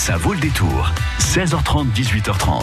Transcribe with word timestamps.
Ça 0.00 0.16
vaut 0.16 0.32
le 0.32 0.40
détour. 0.40 0.90
16h30, 1.18 1.92
18h30. 1.92 2.62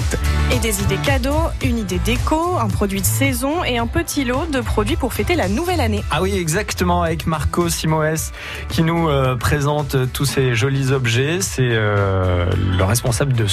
Et 0.52 0.60
des 0.60 0.82
idées 0.82 0.98
cadeaux, 0.98 1.46
une 1.64 1.78
idée 1.78 2.00
déco, 2.00 2.58
un 2.58 2.68
produit 2.68 3.00
de 3.00 3.06
saison 3.06 3.64
et 3.64 3.78
un 3.78 3.86
petit 3.86 4.26
lot 4.26 4.48
de 4.52 4.60
produits 4.60 4.96
pour 4.96 5.14
fêter 5.14 5.36
la 5.36 5.48
nouvelle 5.48 5.80
année. 5.80 6.04
Ah 6.10 6.22
oui, 6.22 6.36
exactement, 6.36 7.04
avec 7.04 7.28
Marco 7.28 7.70
Simoes 7.70 8.32
qui 8.70 8.82
nous 8.82 9.08
euh, 9.08 9.36
présente 9.36 9.96
tous 10.12 10.26
ces 10.26 10.56
jolis 10.56 10.92
objets. 10.92 11.38
C'est 11.42 11.62
euh, 11.62 12.50
le 12.76 12.84
responsable 12.84 13.34
de 13.34 13.46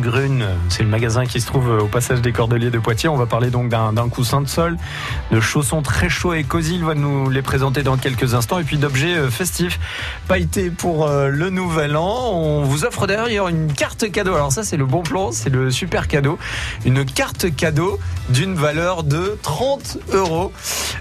Grune. 0.00 0.44
C'est 0.68 0.82
le 0.82 0.88
magasin 0.88 1.24
qui 1.24 1.40
se 1.40 1.46
trouve 1.46 1.70
au 1.70 1.86
passage 1.86 2.20
des 2.20 2.32
Cordeliers 2.32 2.70
de 2.70 2.78
Poitiers. 2.78 3.08
On 3.08 3.16
va 3.16 3.26
parler 3.26 3.50
donc 3.50 3.68
d'un 3.68 4.08
coussin 4.08 4.40
de 4.40 4.48
sol, 4.48 4.76
de 5.30 5.40
chaussons 5.40 5.80
très 5.80 6.08
chauds 6.08 6.34
et 6.34 6.42
cosy. 6.42 6.74
Il 6.74 6.84
va 6.84 6.94
nous 6.94 7.30
les 7.30 7.42
présenter 7.42 7.84
dans 7.84 7.96
quelques 7.96 8.34
instants. 8.34 8.58
Et 8.58 8.64
puis 8.64 8.78
d'objets 8.78 9.16
euh, 9.16 9.30
festifs 9.30 9.78
pailletés 10.26 10.70
pour 10.70 11.08
le 11.08 11.50
nouvel 11.50 11.96
an. 11.96 12.32
On 12.32 12.64
vous 12.64 12.84
offre 12.84 13.06
d'ailleurs 13.06 13.27
une 13.28 13.72
carte 13.72 14.10
cadeau. 14.10 14.34
Alors 14.34 14.52
ça, 14.52 14.62
c'est 14.62 14.76
le 14.76 14.86
bon 14.86 15.02
plan, 15.02 15.32
c'est 15.32 15.50
le 15.50 15.70
super 15.70 16.08
cadeau. 16.08 16.38
Une 16.84 17.04
carte 17.04 17.54
cadeau 17.54 17.98
d'une 18.28 18.54
valeur 18.54 19.02
de 19.02 19.38
30 19.42 19.98
euros. 20.12 20.52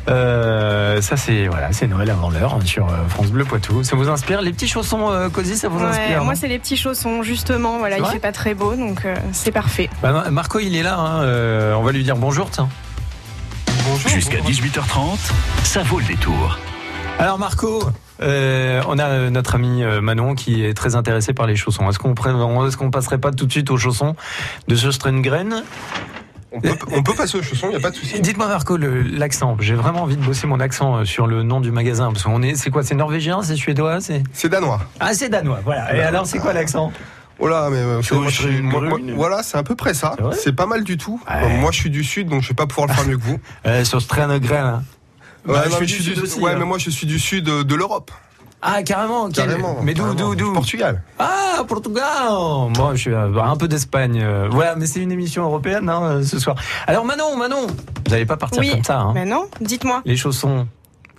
Euh, 0.09 1.01
ça, 1.01 1.17
c'est 1.17 1.47
voilà, 1.47 1.71
c'est 1.71 1.87
Noël 1.87 2.09
avant 2.09 2.29
l'heure 2.29 2.55
hein, 2.55 2.65
sur 2.65 2.87
euh, 2.87 3.07
France 3.09 3.27
Bleu 3.27 3.45
Poitou. 3.45 3.83
Ça 3.83 3.95
vous 3.95 4.09
inspire? 4.09 4.41
Les 4.41 4.51
petits 4.51 4.67
chaussons 4.67 5.11
euh, 5.11 5.29
cosy, 5.29 5.57
ça 5.57 5.69
vous 5.69 5.83
inspire 5.83 6.23
Moi, 6.23 6.35
c'est 6.35 6.47
les 6.47 6.59
petits 6.59 6.77
chaussons, 6.77 7.23
justement. 7.23 7.77
Voilà, 7.77 7.97
il 7.97 8.05
fait 8.05 8.19
pas 8.19 8.31
très 8.31 8.53
beau, 8.53 8.75
donc 8.75 9.07
c'est 9.31 9.51
parfait. 9.51 9.89
Bah, 10.01 10.29
Marco, 10.31 10.59
il 10.59 10.75
est 10.75 10.83
là. 10.83 10.97
Hein, 10.97 11.75
on 11.77 11.83
va 11.83 11.91
lui 11.91 12.03
dire 12.03 12.17
bonjour, 12.17 12.49
tiens. 12.49 12.69
Bonjour. 13.89 14.11
Jusqu'à 14.11 14.39
18h30, 14.39 15.17
ça 15.63 15.81
vaut 15.83 15.99
le 15.99 16.05
détour. 16.05 16.57
Alors 17.19 17.39
Marco, 17.39 17.81
euh, 18.21 18.81
on 18.87 18.99
a 18.99 19.29
notre 19.31 19.55
ami 19.55 19.83
euh, 19.83 20.01
Manon 20.01 20.35
qui 20.35 20.63
est 20.63 20.75
très 20.75 20.95
intéressé 20.95 21.33
par 21.33 21.47
les 21.47 21.55
chaussons. 21.55 21.89
Est-ce 21.89 21.97
qu'on 21.97 22.13
est 22.13 22.75
qu'on 22.75 22.91
passerait 22.91 23.17
pas 23.17 23.31
tout 23.31 23.47
de 23.47 23.51
suite 23.51 23.71
aux 23.71 23.77
chaussons 23.77 24.15
de 24.67 24.75
ce 24.75 24.91
Strengren 24.91 25.63
on 26.53 26.61
peut, 26.61 26.77
on 26.91 27.03
peut, 27.03 27.13
passer 27.13 27.37
aux 27.37 27.43
chaussons, 27.43 27.67
il 27.67 27.71
n'y 27.71 27.75
a 27.75 27.79
pas 27.81 27.89
de 27.89 27.95
souci. 27.95 28.21
Dites-moi 28.21 28.47
Marco, 28.47 28.77
l'accent. 28.77 29.57
J'ai 29.59 29.75
vraiment 29.75 30.03
envie 30.03 30.15
de 30.15 30.23
bosser 30.23 30.47
mon 30.47 30.59
accent 30.59 30.95
euh, 30.95 31.05
sur 31.05 31.27
le 31.27 31.43
nom 31.43 31.59
du 31.59 31.71
magasin. 31.71 32.07
Parce 32.11 32.23
qu'on 32.23 32.41
est, 32.41 32.55
c'est 32.55 32.69
quoi 32.69 32.83
C'est 32.83 32.95
norvégien 32.95 33.41
C'est 33.43 33.55
suédois 33.55 33.99
C'est? 33.99 34.23
Danois. 34.47 34.79
Ah, 34.99 35.13
c'est 35.13 35.29
danois, 35.29 35.59
voilà. 35.65 35.93
Et 35.95 36.01
alors, 36.01 36.25
c'est 36.25 36.39
quoi 36.39 36.53
l'accent? 36.53 36.91
Oh 37.39 37.47
là, 37.47 37.69
mais 37.69 37.83
voilà, 39.13 39.43
c'est 39.43 39.57
à 39.57 39.63
peu 39.63 39.75
près 39.75 39.93
ça. 39.93 40.15
C'est 40.31 40.53
pas 40.53 40.65
mal 40.65 40.83
du 40.83 40.97
tout. 40.97 41.21
moi, 41.59 41.71
je 41.71 41.77
suis 41.77 41.89
du 41.89 42.03
sud, 42.03 42.29
donc 42.29 42.41
je 42.43 42.49
vais 42.49 42.55
pas 42.55 42.65
pouvoir 42.65 42.87
le 42.87 42.93
faire 42.93 43.05
mieux 43.05 43.17
que 43.17 43.23
vous. 43.23 43.39
euh, 43.65 43.83
sur 43.83 44.01
Strengren. 44.01 44.83
Ouais, 45.47 45.55
je 45.69 45.85
suis 45.85 46.03
du, 46.03 46.15
sud, 46.15 46.41
ouais, 46.41 46.55
mais 46.55 46.65
moi 46.65 46.77
je 46.77 46.89
suis 46.89 47.07
du 47.07 47.19
sud 47.19 47.45
de 47.45 47.75
l'Europe. 47.75 48.11
Ah, 48.61 48.81
carrément, 48.81 49.29
carrément. 49.29 49.77
Mais 49.83 49.93
d'où, 49.93 50.13
d'où, 50.15 50.35
d'où? 50.35 50.53
Portugal. 50.53 51.03
Ah, 51.19 51.63
Portugal. 51.67 52.29
Moi, 52.75 52.95
je 52.95 53.01
suis 53.01 53.13
euh, 53.13 53.39
un 53.39 53.55
peu 53.55 53.67
d'Espagne. 53.67 54.19
Euh, 54.21 54.47
voilà, 54.49 54.75
mais 54.75 54.87
c'est 54.87 54.99
une 54.99 55.11
émission 55.11 55.43
européenne 55.43 55.89
hein, 55.89 56.03
euh, 56.03 56.23
ce 56.23 56.39
soir. 56.39 56.55
Alors, 56.87 57.05
Manon, 57.05 57.37
Manon, 57.37 57.67
vous 57.67 58.11
n'allez 58.11 58.25
pas 58.25 58.35
partir 58.37 58.61
comme 58.61 58.83
ça. 58.83 58.99
Hein. 58.99 59.11
Mais 59.13 59.25
non, 59.25 59.45
dites-moi. 59.61 60.01
Les 60.05 60.17
chaussons, 60.17 60.67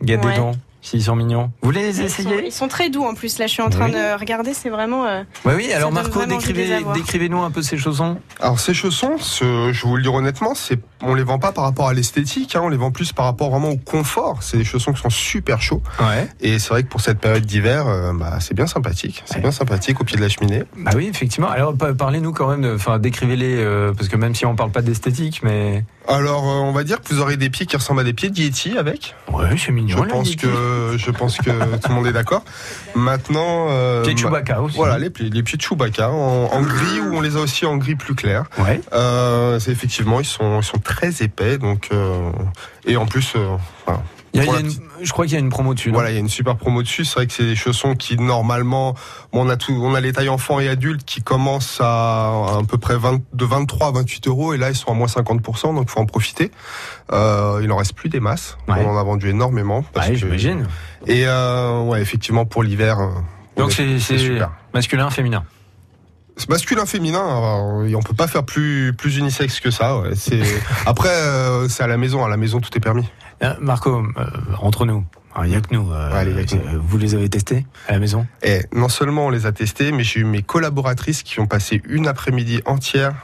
des 0.01 0.17
dents. 0.17 0.53
S'ils 0.81 1.03
sont 1.03 1.17
mignons. 1.17 1.51
Vous 1.61 1.69
voulez 1.69 1.83
les 1.83 2.01
essayer 2.03 2.47
ils 2.47 2.53
sont, 2.53 2.69
très 2.69 2.89
doux 2.89 3.05
en 3.05 3.15
plus. 3.15 3.39
Là, 3.39 3.47
je 3.47 3.53
suis 3.53 3.63
en 3.63 3.71
train 3.71 3.89
de 3.89 4.19
regarder. 4.19 4.55
C'est 4.55 4.71
vraiment. 4.71 5.07
Euh, 5.07 5.23
oui, 5.45 5.73
alors 5.73 5.93
Marco, 5.93 6.25
décrivez, 6.25 6.85
décrivez-nous 6.95 7.43
un 7.43 7.51
peu 7.51 7.63
ces 7.63 7.77
chaussons. 7.77 8.19
Alors 8.41 8.61
ces 8.61 8.75
chaussons, 8.75 9.17
je 9.19 9.45
vais 9.45 9.73
vous 9.83 9.97
le 9.97 10.03
dire 10.03 10.15
honnêtement, 10.15 10.55
on 11.03 11.15
les 11.15 11.23
vend 11.23 11.39
pas 11.39 11.53
par 11.53 11.65
rapport 11.65 11.89
à 11.89 11.95
l'esthétique, 11.95 12.57
hein, 12.57 12.61
on 12.63 12.69
les 12.69 12.77
vend 12.77 12.91
plus 12.91 13.13
par 13.13 13.27
rapport 13.27 13.51
vraiment 13.51 13.71
au 13.71 13.77
confort. 13.77 14.43
C'est 14.43 14.57
des 14.57 14.65
chaussons 14.65 14.93
qui 14.93 15.01
sont 15.01 15.11
super 15.11 15.63
chauds. 15.63 15.83
Ouais. 16.01 16.29
Et 16.41 16.59
c'est 16.59 16.71
vrai 16.71 16.83
que 16.83 16.89
pour 16.89 17.01
cette 17.01 17.21
période 17.21 17.45
d'hiver, 17.45 17.87
euh, 17.87 18.13
bah, 18.13 18.39
c'est 18.41 18.55
bien 18.55 18.67
sympathique. 18.67 19.23
C'est 19.27 19.41
bien 19.41 19.53
sympathique 19.53 20.01
au 20.01 20.05
pied 20.05 20.17
de 20.17 20.23
la 20.23 20.29
cheminée. 20.29 20.65
Bah 20.77 20.93
oui, 20.97 21.09
effectivement. 21.09 21.49
Alors 21.49 21.75
parlez-nous 21.77 22.33
quand 22.33 22.49
même, 22.49 22.75
enfin 22.75 22.99
décrivez-les, 22.99 23.57
euh, 23.59 23.93
parce 23.93 24.09
que 24.09 24.17
même 24.17 24.35
si 24.35 24.47
on 24.47 24.57
parle 24.57 24.71
pas 24.71 24.83
d'esthétique, 24.83 25.43
mais. 25.43 25.85
Alors, 26.09 26.45
on 26.45 26.73
va 26.73 26.85
dire 26.85 27.03
que 27.03 27.13
vous 27.13 27.21
aurez 27.21 27.37
des 27.37 27.51
pieds 27.51 27.67
qui 27.67 27.77
ressemblent 27.77 28.01
à 28.01 28.05
des 28.05 28.15
pieds 28.15 28.31
de 28.31 28.39
Yeti 28.39 28.79
avec. 28.79 29.15
Ouais, 29.31 29.51
c'est 29.59 29.73
mignon. 29.73 29.99
Je 29.99 30.09
pense 30.09 30.37
que 30.37 30.97
je 30.97 31.11
pense 31.11 31.37
que 31.37 31.51
tout 31.51 31.89
le 31.91 31.95
monde 31.95 32.07
est 32.07 32.13
d'accord. 32.13 32.43
Maintenant, 32.95 33.67
euh, 33.69 34.03
pieds 34.03 34.15
de 34.15 34.19
Chewbacca 34.19 34.63
aussi. 34.63 34.77
Voilà, 34.77 34.99
les, 34.99 35.11
les 35.19 35.43
pieds 35.43 35.59
de 35.59 35.63
Chewbacca 35.63 36.11
en, 36.11 36.63
gris 36.63 37.01
ou 37.01 37.17
on 37.17 37.21
les 37.21 37.37
a 37.37 37.41
aussi 37.41 37.67
en 37.67 37.77
gris 37.77 37.95
plus 37.95 38.15
clair. 38.15 38.45
Ouais. 38.59 38.81
Euh, 38.95 39.61
c'est 39.61 39.71
effectivement, 39.71 40.21
ils 40.21 40.27
sont 40.27 40.61
ils 40.61 40.65
sont 40.65 40.79
très 40.79 41.23
épais, 41.23 41.59
donc 41.59 41.89
euh, 41.93 42.31
et 42.87 42.97
en 42.97 43.05
plus, 43.05 43.35
je 45.03 45.13
crois 45.13 45.25
qu'il 45.27 45.35
y 45.35 45.37
a 45.37 45.41
une 45.41 45.49
promo 45.49 45.75
dessus. 45.75 45.91
Voilà, 45.91 46.11
il 46.11 46.15
y 46.15 46.17
a 46.17 46.21
une 46.21 46.29
super 46.29 46.57
promo 46.57 46.83
dessus. 46.83 47.05
C'est 47.05 47.15
vrai 47.15 47.27
que 47.27 47.33
c'est 47.33 47.45
des 47.45 47.57
chaussons 47.57 47.95
qui 47.95 48.17
normalement, 48.17 48.95
on 49.33 49.49
a 49.49 49.57
tout, 49.57 49.73
on 49.73 49.95
a 49.95 50.01
les 50.01 50.13
tailles 50.13 50.29
enfants 50.29 50.61
et 50.61 50.69
adultes 50.69 51.05
qui 51.05 51.23
commencent 51.23 51.81
à 51.81 52.59
à 52.59 52.63
peu 52.69 52.79
près 52.79 52.97
20, 52.97 53.21
de 53.33 53.45
23 53.45 53.89
à 53.89 53.91
28 53.93 54.29
euros 54.29 54.55
et 54.55 54.59
là 54.59 54.71
ils 54.71 54.77
sont 54.77 54.91
à 54.91 54.95
moins 54.95 55.07
50%, 55.07 55.75
donc 55.75 55.91
faut 55.91 56.01
en 56.01 56.07
profiter. 56.07 56.51
Euh, 57.13 57.61
il 57.63 57.71
en 57.73 57.77
reste 57.77 57.95
plus 57.95 58.09
des 58.09 58.21
masses. 58.21 58.59
On 58.69 58.73
en 58.73 58.97
a 58.97 59.03
vendu 59.03 59.29
énormément. 59.31 59.85
Parce 59.93 60.13
j'imagine. 60.13 60.67
Et 61.07 61.25
euh, 61.27 61.83
ouais, 61.83 62.01
effectivement 62.01 62.45
pour 62.45 62.63
l'hiver. 62.63 62.99
Euh, 62.99 63.09
donc 63.57 63.73
c'est 63.73 63.99
masculin, 64.75 65.11
féminin? 65.11 65.45
Masculin 66.49 66.87
féminin 66.87 67.21
on 67.21 68.03
peut 68.03 68.15
pas 68.15 68.29
faire 68.29 68.45
plus 68.45 68.95
plus 68.97 69.17
unisexe 69.17 69.59
que 69.59 69.73
ça 69.73 70.01
c'est 70.15 70.41
après 70.87 71.09
euh, 71.09 71.69
c'est 71.69 71.83
à 71.83 71.89
la 71.89 71.97
maison 71.97 72.25
à 72.25 72.29
la 72.29 72.37
maison 72.37 72.61
tout 72.61 72.71
est 72.77 72.81
permis 72.81 73.09
euh, 73.43 73.55
Marco 73.61 73.91
euh, 73.91 74.25
entre 74.61 74.85
nous 74.87 75.05
il 75.45 75.51
n'y 75.51 75.55
a 75.55 75.61
que 75.61 75.73
nous. 75.73 75.89
vous 76.81 76.99
les 76.99 77.15
avez 77.15 77.29
testés 77.29 77.65
à 77.87 77.93
la 77.93 78.01
maison? 78.01 78.27
Et 78.43 78.63
eh, 78.63 78.77
non 78.77 78.89
seulement 78.89 79.27
on 79.27 79.31
les 79.31 79.47
a 79.47 79.53
testés, 79.53 79.93
mais 79.93 80.03
j'ai 80.03 80.19
eu 80.21 80.25
mes 80.25 80.43
collaboratrices 80.43 81.23
qui 81.23 81.39
ont 81.39 81.47
passé 81.47 81.81
une 81.89 82.09
après-midi 82.09 82.61
entière 82.67 83.15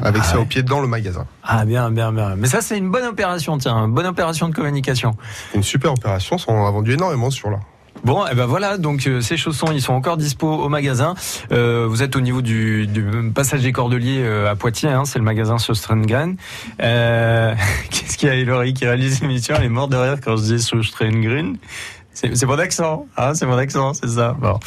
avec 0.00 0.22
ah 0.24 0.28
ça 0.28 0.40
au 0.40 0.46
pied 0.46 0.62
dans 0.62 0.80
le 0.80 0.86
magasin. 0.86 1.26
Ah 1.42 1.66
bien, 1.66 1.90
bien, 1.90 2.10
bien. 2.10 2.36
Mais 2.36 2.48
ça 2.48 2.62
c'est 2.62 2.78
une 2.78 2.90
bonne 2.90 3.04
opération, 3.04 3.58
tiens, 3.58 3.84
une 3.84 3.92
bonne 3.92 4.06
opération 4.06 4.48
de 4.48 4.54
communication. 4.54 5.14
Une 5.54 5.62
super 5.62 5.92
opération, 5.92 6.36
on 6.48 6.66
a 6.66 6.70
vendu 6.70 6.92
énormément 6.92 7.30
sur 7.30 7.50
là. 7.50 7.60
Bon, 8.04 8.26
et 8.26 8.30
eh 8.32 8.34
ben 8.34 8.46
voilà, 8.46 8.78
donc 8.78 9.06
euh, 9.06 9.20
ces 9.20 9.36
chaussons, 9.36 9.70
ils 9.72 9.80
sont 9.80 9.92
encore 9.92 10.16
dispo 10.16 10.48
au 10.48 10.68
magasin. 10.68 11.14
Euh, 11.52 11.86
vous 11.88 12.02
êtes 12.02 12.16
au 12.16 12.20
niveau 12.20 12.42
du, 12.42 12.88
du 12.88 13.04
passage 13.32 13.62
des 13.62 13.70
Cordeliers 13.70 14.22
euh, 14.24 14.50
à 14.50 14.56
Poitiers, 14.56 14.88
hein, 14.88 15.04
c'est 15.04 15.20
le 15.20 15.24
magasin 15.24 15.56
Sostrengren. 15.58 16.36
Euh, 16.82 17.54
Qu'est-ce 17.90 18.18
qu'il 18.18 18.28
y 18.28 18.32
a, 18.32 18.34
Hilary 18.34 18.74
qui 18.74 18.86
réalise 18.86 19.20
l'émission? 19.20 19.54
Elle 19.56 19.66
est 19.66 19.68
morte 19.68 19.92
de 19.92 19.96
rire 19.96 20.16
quand 20.20 20.36
je 20.36 20.42
dis 20.42 20.60
Sostrengren. 20.60 21.58
C'est 22.14 22.44
mon 22.44 22.58
accent, 22.58 23.06
hein, 23.16 23.34
c'est 23.34 23.46
mon 23.46 23.56
accent, 23.56 23.94
c'est 23.94 24.08
ça. 24.08 24.36
Bon. 24.38 24.58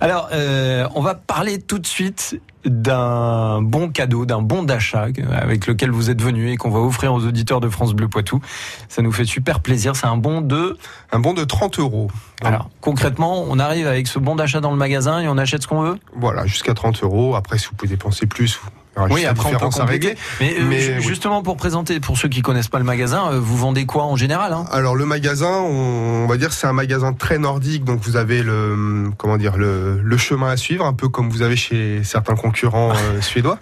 Alors, 0.00 0.28
euh, 0.32 0.86
on 0.94 1.02
va 1.02 1.14
parler 1.14 1.60
tout 1.60 1.78
de 1.78 1.86
suite 1.86 2.40
d'un 2.64 3.60
bon 3.60 3.88
cadeau, 3.88 4.24
d'un 4.24 4.40
bon 4.40 4.62
d'achat 4.62 5.08
avec 5.32 5.66
lequel 5.66 5.90
vous 5.90 6.10
êtes 6.10 6.22
venu 6.22 6.50
et 6.50 6.56
qu'on 6.56 6.70
va 6.70 6.78
offrir 6.78 7.12
aux 7.12 7.26
auditeurs 7.26 7.60
de 7.60 7.68
France 7.68 7.92
Bleu 7.92 8.08
Poitou. 8.08 8.40
Ça 8.88 9.02
nous 9.02 9.10
fait 9.10 9.24
super 9.24 9.60
plaisir. 9.60 9.96
C'est 9.96 10.06
un 10.06 10.16
bon 10.16 10.40
de 10.40 10.78
un 11.10 11.18
bon 11.18 11.34
de 11.34 11.42
30 11.42 11.80
euros. 11.80 12.08
Alors 12.44 12.70
concrètement, 12.80 13.44
on 13.48 13.58
arrive 13.58 13.88
avec 13.88 14.06
ce 14.06 14.20
bon 14.20 14.36
d'achat 14.36 14.60
dans 14.60 14.70
le 14.70 14.76
magasin 14.76 15.20
et 15.20 15.28
on 15.28 15.38
achète 15.38 15.62
ce 15.62 15.66
qu'on 15.66 15.82
veut? 15.82 15.98
Voilà, 16.14 16.46
jusqu'à 16.46 16.74
30 16.74 17.02
euros. 17.02 17.34
Après, 17.34 17.58
si 17.58 17.66
vous 17.66 17.74
pouvez 17.74 17.90
dépenser 17.90 18.26
plus, 18.26 18.60
oui, 19.10 19.24
après 19.24 19.54
on 19.54 19.58
peut 19.58 19.68
compléter. 19.68 20.16
Mais, 20.40 20.54
euh, 20.58 20.64
mais 20.68 21.00
justement 21.00 21.42
pour 21.42 21.56
présenter, 21.56 21.98
pour 21.98 22.18
ceux 22.18 22.28
qui 22.28 22.42
connaissent 22.42 22.68
pas 22.68 22.78
le 22.78 22.84
magasin, 22.84 23.32
euh, 23.32 23.40
vous 23.40 23.56
vendez 23.56 23.86
quoi 23.86 24.04
en 24.04 24.16
général 24.16 24.52
hein? 24.52 24.66
Alors 24.70 24.96
le 24.96 25.06
magasin, 25.06 25.60
on, 25.60 26.26
va 26.26 26.36
dire 26.36 26.52
c'est 26.52 26.66
un 26.66 26.74
magasin 26.74 27.14
très 27.14 27.38
nordique, 27.38 27.84
donc 27.84 28.00
vous 28.02 28.16
avez 28.16 28.42
le 28.42 29.10
comment 29.16 29.38
dire 29.38 29.56
le, 29.56 29.98
le, 30.02 30.16
chemin 30.18 30.50
à 30.50 30.56
suivre, 30.58 30.84
un 30.84 30.92
peu 30.92 31.08
comme 31.08 31.30
vous 31.30 31.42
avez 31.42 31.56
chez 31.56 32.04
certains 32.04 32.34
concurrents 32.34 32.92
euh, 32.92 33.20
suédois, 33.22 33.58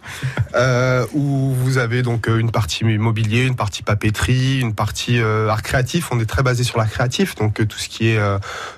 euh, 0.56 1.06
où 1.12 1.54
vous 1.54 1.78
avez 1.78 2.02
donc 2.02 2.26
une 2.26 2.50
partie 2.50 2.84
immobilier, 2.84 3.46
une 3.46 3.56
partie 3.56 3.82
papeterie, 3.82 4.60
une 4.60 4.74
partie 4.74 5.20
art 5.20 5.62
créatif. 5.62 6.08
On 6.10 6.18
est 6.18 6.26
très 6.26 6.42
basé 6.42 6.64
sur 6.64 6.78
l'art 6.78 6.90
créatif, 6.90 7.36
donc 7.36 7.66
tout 7.68 7.78
ce 7.78 7.88
qui 7.88 8.08
est 8.08 8.20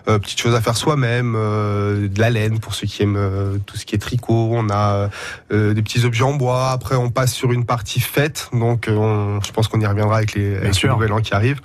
petites 0.04 0.40
choses 0.40 0.54
à 0.54 0.60
faire 0.60 0.76
soi-même, 0.76 1.32
de 1.32 2.20
la 2.20 2.30
laine 2.30 2.58
pour 2.58 2.74
ceux 2.74 2.86
qui 2.86 3.02
aiment 3.02 3.60
tout 3.64 3.76
ce 3.76 3.86
qui 3.86 3.94
est 3.94 3.98
tricot. 3.98 4.50
On 4.52 4.69
a 4.70 5.08
des 5.50 5.82
petits 5.82 6.05
objets 6.05 6.25
en 6.25 6.34
après, 6.50 6.97
on 6.97 7.11
passe 7.11 7.33
sur 7.33 7.53
une 7.53 7.65
partie 7.65 8.00
fête. 8.00 8.49
Donc, 8.53 8.89
euh, 8.89 9.39
je 9.44 9.53
pense 9.53 9.69
qu'on 9.69 9.81
y 9.81 9.87
reviendra 9.87 10.17
avec 10.17 10.35
les, 10.35 10.56
avec 10.56 10.85
nouvel 10.85 11.12
an 11.12 11.21
qui 11.21 11.35
arrive. 11.35 11.61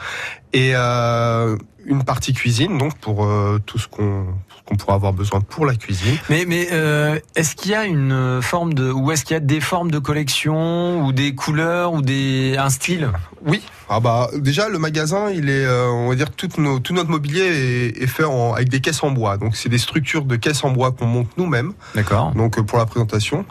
Et 0.54 0.72
euh, 0.76 1.58
une 1.86 2.04
partie 2.04 2.34
cuisine, 2.34 2.78
donc 2.78 2.98
pour 2.98 3.26
euh, 3.26 3.60
tout 3.66 3.80
ce 3.80 3.88
qu'on 3.88 4.26
qu'on 4.66 4.76
pourra 4.76 4.96
avoir 4.96 5.14
besoin 5.14 5.40
pour 5.40 5.66
la 5.66 5.76
cuisine. 5.76 6.18
Mais, 6.30 6.44
mais 6.46 6.68
euh, 6.74 7.18
est-ce 7.38 7.56
qu'il 7.56 7.72
y 7.72 7.76
a 7.76 7.86
une 7.86 8.42
forme 8.42 8.74
de, 8.74 8.92
ou 8.92 9.12
est-ce 9.14 9.24
qu'il 9.24 9.34
y 9.34 9.38
a 9.38 9.40
des 9.40 9.62
formes 9.62 9.92
de 9.92 10.00
collection 10.00 11.06
ou 11.06 11.14
des 11.14 11.36
couleurs 11.36 11.94
ou 11.94 12.02
des 12.02 12.58
un 12.58 12.70
style? 12.70 13.10
Oui. 13.46 13.62
Ah 13.88 14.02
bah 14.02 14.30
déjà 14.36 14.68
le 14.68 14.78
magasin, 14.78 15.30
il 15.30 15.50
est, 15.50 15.66
on 15.70 16.10
va 16.10 16.16
dire 16.16 16.32
tout, 16.32 16.50
nos, 16.58 16.80
tout 16.80 16.94
notre 16.94 17.10
mobilier 17.10 17.44
est, 17.44 18.04
est 18.04 18.08
fait 18.08 18.26
en, 18.26 18.56
avec 18.56 18.68
des 18.68 18.82
caisses 18.82 19.04
en 19.04 19.12
bois. 19.12 19.38
Donc 19.38 19.56
c'est 19.56 19.70
des 19.70 19.78
structures 19.78 20.26
de 20.26 20.36
caisses 20.36 20.66
en 20.66 20.72
bois 20.72 20.92
qu'on 20.92 21.06
monte 21.06 21.30
nous-mêmes. 21.38 21.72
D'accord. 21.96 22.34
Donc 22.34 22.60
pour 22.62 22.78
la 22.78 22.86
présentation. 22.86 23.46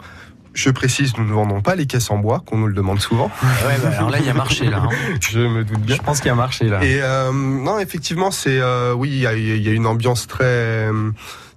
Je 0.57 0.71
précise, 0.71 1.15
nous 1.19 1.23
ne 1.23 1.31
vendons 1.31 1.61
pas 1.61 1.75
les 1.75 1.85
caisses 1.85 2.09
en 2.09 2.17
bois, 2.17 2.41
qu'on 2.43 2.57
nous 2.57 2.65
le 2.65 2.73
demande 2.73 2.99
souvent. 2.99 3.29
Ouais, 3.43 3.77
bah, 3.83 3.89
alors 3.95 4.09
là, 4.09 4.17
il 4.19 4.25
y 4.25 4.29
a 4.29 4.33
marché 4.33 4.65
là. 4.65 4.85
Hein. 4.85 5.17
Je 5.21 5.39
me 5.39 5.63
doute 5.63 5.81
bien. 5.81 5.95
Je 5.95 6.01
pense 6.01 6.17
qu'il 6.17 6.29
y 6.29 6.31
a 6.31 6.35
marché 6.35 6.65
là. 6.65 6.83
Et 6.83 6.99
euh, 6.99 7.31
non, 7.31 7.77
effectivement, 7.77 8.31
c'est 8.31 8.59
euh, 8.59 8.91
oui, 8.93 9.09
il 9.09 9.19
y 9.19 9.27
a, 9.27 9.35
y 9.35 9.69
a, 9.69 9.71
une 9.71 9.85
ambiance 9.85 10.25
très 10.25 10.89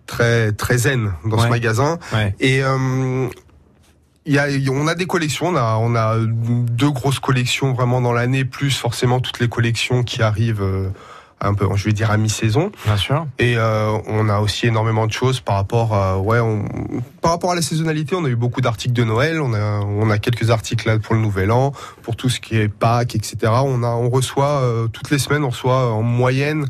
très 0.04 0.52
très 0.52 0.76
zen 0.76 1.14
dans 1.24 1.38
ce 1.38 1.48
magasin. 1.48 1.98
Ouais. 2.12 2.34
Et 2.40 2.62
euh, 2.62 3.26
il 4.26 4.34
y 4.34 4.38
a, 4.38 4.48
on 4.70 4.86
a 4.86 4.94
des 4.94 5.06
collections, 5.06 5.46
on 5.46 5.56
a, 5.56 5.76
on 5.80 5.94
a 5.94 6.16
deux 6.18 6.90
grosses 6.90 7.20
collections 7.20 7.72
vraiment 7.72 8.02
dans 8.02 8.12
l'année, 8.12 8.44
plus 8.44 8.76
forcément 8.76 9.20
toutes 9.20 9.40
les 9.40 9.48
collections 9.48 10.02
qui 10.02 10.22
arrivent 10.22 10.62
euh, 10.62 10.90
un 11.40 11.54
peu, 11.54 11.66
je 11.74 11.84
vais 11.84 11.92
dire 11.92 12.10
à 12.10 12.16
mi-saison. 12.16 12.70
Bien 12.84 12.96
sûr. 12.96 13.26
Et 13.38 13.56
euh, 13.56 13.96
on 14.06 14.28
a 14.28 14.40
aussi 14.40 14.66
énormément 14.66 15.06
de 15.06 15.12
choses 15.12 15.40
par 15.40 15.56
rapport 15.56 15.94
à, 15.94 16.18
ouais, 16.18 16.40
on, 16.40 16.64
par 17.20 17.32
rapport 17.32 17.52
à 17.52 17.54
la 17.54 17.62
saisonnalité. 17.62 18.14
On 18.14 18.24
a 18.24 18.28
eu 18.28 18.36
beaucoup 18.36 18.60
d'articles 18.60 18.94
de 18.94 19.04
Noël. 19.04 19.40
On 19.40 19.54
a, 19.54 19.80
on 19.80 20.10
a 20.10 20.18
quelques 20.18 20.50
articles 20.50 20.86
là 20.86 20.98
pour 20.98 21.14
le 21.14 21.20
Nouvel 21.20 21.50
An, 21.50 21.72
pour 22.02 22.16
tout 22.16 22.28
ce 22.28 22.40
qui 22.40 22.56
est 22.56 22.68
Pâques, 22.68 23.14
etc. 23.14 23.52
On 23.64 23.82
a, 23.82 23.88
on 23.88 24.10
reçoit 24.10 24.60
euh, 24.60 24.88
toutes 24.88 25.10
les 25.10 25.18
semaines, 25.18 25.44
on 25.44 25.50
reçoit 25.50 25.92
en 25.92 26.02
moyenne 26.02 26.66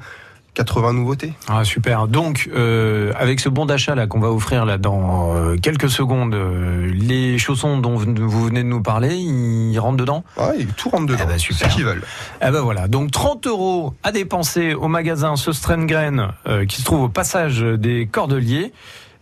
80 0.54 0.92
nouveautés. 0.94 1.32
Ah, 1.48 1.64
super. 1.64 2.08
Donc, 2.08 2.48
euh, 2.54 3.12
avec 3.16 3.40
ce 3.40 3.48
bon 3.48 3.66
d'achat 3.66 3.94
là 3.94 4.06
qu'on 4.06 4.20
va 4.20 4.30
offrir 4.30 4.64
là 4.64 4.78
dans 4.78 5.34
euh, 5.34 5.56
quelques 5.56 5.90
secondes, 5.90 6.34
euh, 6.34 6.90
les 6.92 7.38
chaussons 7.38 7.78
dont 7.78 7.96
vous 7.96 8.44
venez 8.46 8.62
de 8.62 8.68
nous 8.68 8.82
parler, 8.82 9.14
ils 9.14 9.78
rentrent 9.78 9.98
dedans? 9.98 10.24
Ouais, 10.36 10.66
tout 10.76 10.88
rentre 10.88 11.06
dedans. 11.06 11.20
Eh 11.24 11.26
ben, 11.26 11.38
super. 11.38 11.70
Ce 11.70 11.74
qu'ils 11.74 11.84
veulent. 11.84 12.02
Eh 12.42 12.50
ben 12.50 12.60
voilà. 12.60 12.88
Donc 12.88 13.10
30 13.10 13.46
euros 13.46 13.94
à 14.02 14.12
dépenser 14.12 14.74
au 14.74 14.88
magasin 14.88 15.36
Sostrengren 15.36 16.32
euh, 16.46 16.66
qui 16.66 16.76
se 16.76 16.84
trouve 16.84 17.02
au 17.02 17.08
passage 17.08 17.60
des 17.60 18.08
Cordeliers. 18.10 18.72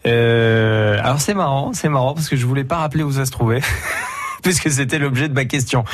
Alors 0.04 1.20
c'est 1.20 1.34
marrant, 1.34 1.72
c'est 1.74 1.90
marrant 1.90 2.14
parce 2.14 2.30
que 2.30 2.36
je 2.36 2.46
voulais 2.46 2.64
pas 2.64 2.78
rappeler 2.78 3.02
où 3.02 3.12
ça 3.12 3.26
se 3.26 3.30
trouvait. 3.30 3.60
Puisque 4.42 4.70
c'était 4.70 4.98
l'objet 4.98 5.28
de 5.28 5.34
ma 5.34 5.44
question. 5.44 5.84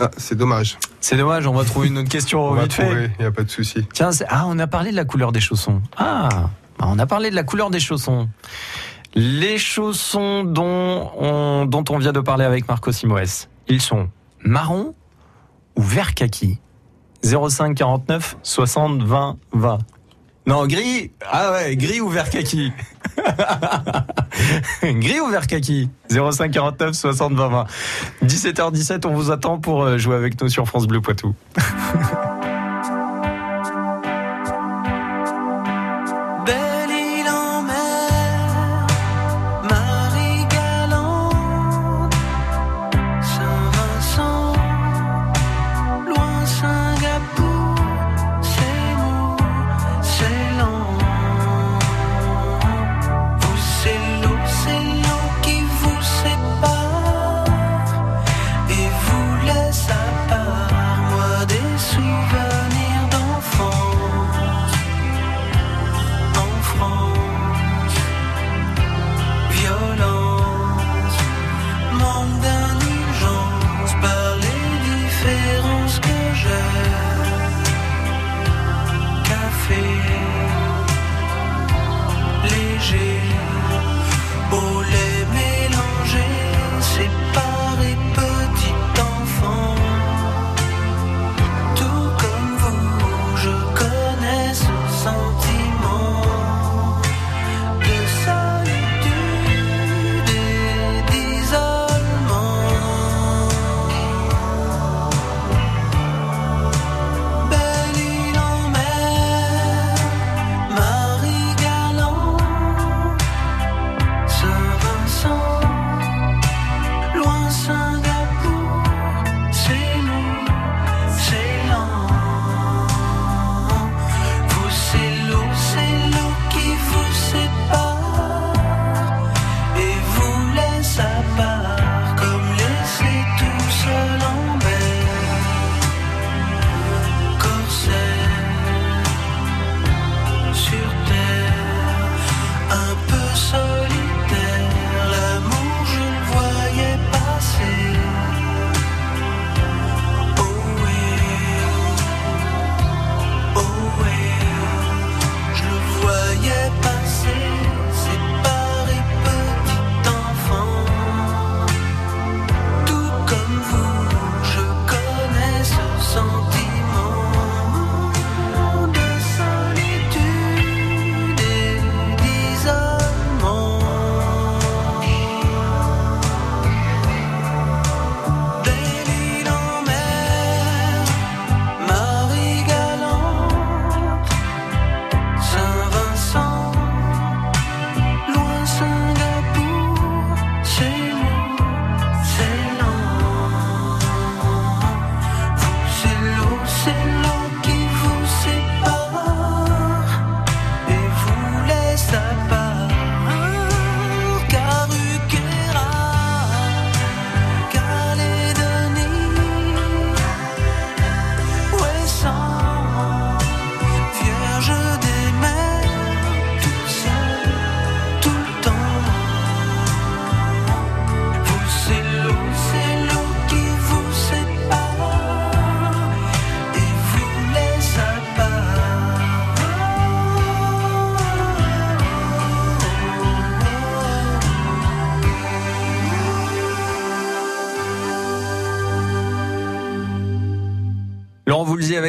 Ah, 0.00 0.10
c'est 0.16 0.36
dommage. 0.36 0.78
C'est 1.00 1.16
dommage, 1.16 1.46
on 1.46 1.52
va 1.52 1.64
trouver 1.64 1.88
une 1.88 1.98
autre 1.98 2.08
question 2.08 2.42
On 2.44 2.54
va 2.54 2.62
vite 2.62 2.72
fait. 2.72 2.84
trouver. 2.86 3.10
Il 3.18 3.22
n'y 3.22 3.26
a 3.26 3.30
pas 3.32 3.42
de 3.42 3.50
souci. 3.50 3.86
Tiens, 3.92 4.10
ah, 4.28 4.44
on 4.46 4.58
a 4.58 4.66
parlé 4.66 4.90
de 4.90 4.96
la 4.96 5.04
couleur 5.04 5.32
des 5.32 5.40
chaussons. 5.40 5.82
Ah, 5.96 6.28
bah, 6.78 6.86
on 6.88 6.98
a 6.98 7.06
parlé 7.06 7.30
de 7.30 7.34
la 7.36 7.44
couleur 7.44 7.70
des 7.70 7.80
chaussons. 7.80 8.28
Les 9.14 9.58
chaussons 9.58 10.42
dont 10.44 11.10
on, 11.16 11.66
dont 11.66 11.84
on 11.90 11.98
vient 11.98 12.12
de 12.12 12.20
parler 12.20 12.44
avec 12.44 12.66
Marco 12.66 12.90
Simoes, 12.90 13.46
ils 13.68 13.80
sont 13.80 14.08
marron 14.42 14.94
ou 15.76 15.82
vert 15.82 16.14
kaki? 16.14 16.58
05 17.22 17.74
49 17.76 18.36
60 18.42 19.02
20 19.02 19.36
20. 19.52 19.78
Non, 20.46 20.66
gris. 20.66 21.12
Ah 21.30 21.52
ouais, 21.52 21.76
gris 21.76 22.00
ou 22.00 22.08
vert 22.08 22.28
kaki? 22.28 22.72
Gris 24.82 25.20
ou 25.20 25.28
vert 25.28 25.46
kaki? 25.46 25.88
05 26.10 26.50
49 26.50 26.94
60 26.94 27.32
20 27.34 27.48
20. 27.48 27.66
17h17, 28.24 29.06
on 29.06 29.14
vous 29.14 29.30
attend 29.30 29.58
pour 29.58 29.82
euh, 29.82 29.98
jouer 29.98 30.16
avec 30.16 30.40
nous 30.40 30.48
sur 30.48 30.66
France 30.66 30.86
Bleu 30.86 31.00
Poitou. 31.00 31.34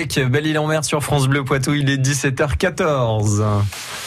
avec 0.06 0.32
Belle 0.32 0.46
Île 0.46 0.60
en 0.60 0.68
Mer 0.68 0.86
sur 0.86 1.04
France 1.04 1.28
Bleu 1.28 1.44
Poitou, 1.44 1.74
il 1.74 1.90
est 1.90 1.98
17h14. 1.98 3.44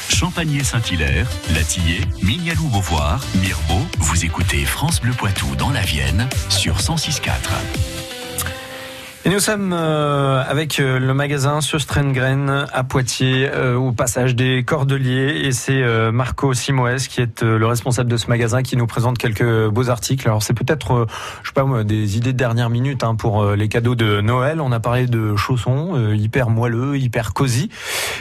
Champagné-Saint-Hilaire, 0.08 1.26
Latillé, 1.54 2.02
Mignalou-Beauvoir, 2.22 3.24
Mirbeau. 3.40 3.84
Vous 3.98 4.24
écoutez 4.24 4.64
France 4.64 5.00
Bleu 5.00 5.12
Poitou 5.12 5.56
dans 5.56 5.70
la 5.70 5.82
Vienne 5.82 6.28
sur 6.50 6.78
106.4. 6.78 8.07
Et 9.24 9.30
nous 9.30 9.40
sommes 9.40 9.72
euh, 9.72 10.42
avec 10.48 10.78
euh, 10.78 11.00
le 11.00 11.12
magasin 11.12 11.60
Söstrengren 11.60 12.66
à 12.72 12.84
Poitiers, 12.84 13.50
euh, 13.52 13.74
au 13.74 13.90
passage 13.90 14.36
des 14.36 14.62
Cordeliers. 14.62 15.40
Et 15.44 15.50
c'est 15.50 15.82
Marco 16.12 16.54
Simoes 16.54 17.08
qui 17.08 17.20
est 17.20 17.42
le 17.42 17.66
responsable 17.66 18.10
de 18.10 18.16
ce 18.16 18.28
magasin 18.28 18.62
qui 18.62 18.76
nous 18.76 18.86
présente 18.86 19.18
quelques 19.18 19.68
beaux 19.68 19.90
articles. 19.90 20.26
Alors 20.28 20.44
c'est 20.44 20.54
peut-être, 20.54 21.06
je 21.42 21.48
sais 21.48 21.52
pas 21.52 21.84
des 21.84 22.16
idées 22.16 22.32
de 22.32 22.38
dernière 22.38 22.70
minute 22.70 23.02
hein, 23.02 23.16
pour 23.16 23.44
les 23.44 23.68
cadeaux 23.68 23.96
de 23.96 24.20
Noël. 24.20 24.60
On 24.60 24.70
a 24.70 24.80
parlé 24.80 25.06
de 25.06 25.34
chaussons 25.34 26.12
hyper 26.12 26.48
moelleux, 26.48 26.96
hyper 26.96 27.32
cosy. 27.32 27.70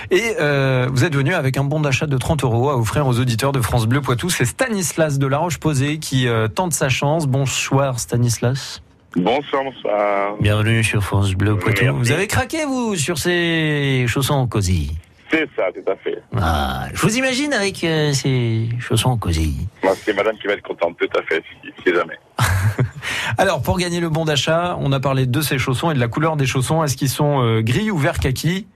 Et 0.10 0.36
euh, 0.40 0.90
vous 0.92 1.04
êtes 1.04 1.16
venu 1.16 1.34
avec 1.34 1.58
un 1.58 1.64
bon 1.64 1.80
d'achat 1.80 2.08
de 2.08 2.18
30 2.18 2.44
euros 2.44 2.70
à 2.70 2.78
offrir 2.78 3.06
aux 3.06 3.20
auditeurs 3.20 3.52
de 3.52 3.62
France 3.62 3.86
Bleu 3.86 4.02
Poitou. 4.02 4.30
C'est 4.30 4.46
Stanislas 4.46 5.20
de 5.20 5.28
La 5.28 5.38
Roche-Posay 5.38 6.00
qui 6.00 6.28
tente 6.56 6.74
sa 6.74 6.90
chance. 6.90 7.28
Bonsoir 7.28 8.00
Stanislas. 8.00 8.82
Bonsoir, 9.16 9.64
bonsoir. 9.64 10.36
Bienvenue 10.40 10.84
sur 10.84 11.04
France 11.04 11.34
Bleu 11.34 11.58
Poitou. 11.58 11.96
Vous 11.98 12.12
avez 12.12 12.28
craqué, 12.28 12.66
vous, 12.66 12.96
sur 12.96 13.18
ces 13.18 14.06
chaussons 14.08 14.46
cosy 14.48 14.92
C'est 15.32 15.48
ça, 15.56 15.64
tout 15.74 15.90
à 15.92 15.96
fait. 15.96 16.22
ah, 16.40 16.88
Je 16.94 17.02
vous 17.02 17.18
imagine 17.18 17.54
avec 17.54 17.84
euh, 17.84 18.12
ces 18.14 18.70
chaussons 18.80 19.18
cosy. 19.18 19.68
C'est 20.06 20.14
madame 20.14 20.38
qui 20.38 20.48
va 20.48 20.54
être 20.54 20.62
contente, 20.62 20.98
tout 21.00 21.18
à 21.18 21.24
fait, 21.24 21.42
si, 21.64 21.70
si 21.84 21.94
jamais. 21.96 22.18
Alors, 23.38 23.62
pour 23.62 23.78
gagner 23.80 24.00
le 24.00 24.10
bon 24.10 24.26
d'achat, 24.26 24.78
on 24.80 24.92
a 24.92 25.00
parlé 25.00 25.26
de 25.26 25.42
ces 25.42 25.58
chaussons 25.58 25.90
et 25.90 25.96
de 25.96 26.00
la 26.00 26.08
couleur 26.08 26.36
des 26.36 26.46
chaussons. 26.46 26.84
Est-ce 26.84 26.96
qu'ils 26.98 27.10
sont 27.10 27.42
euh, 27.44 27.62
gris 27.62 27.90
ou 27.90 27.98
vert 27.98 28.20
kaki? 28.20 28.68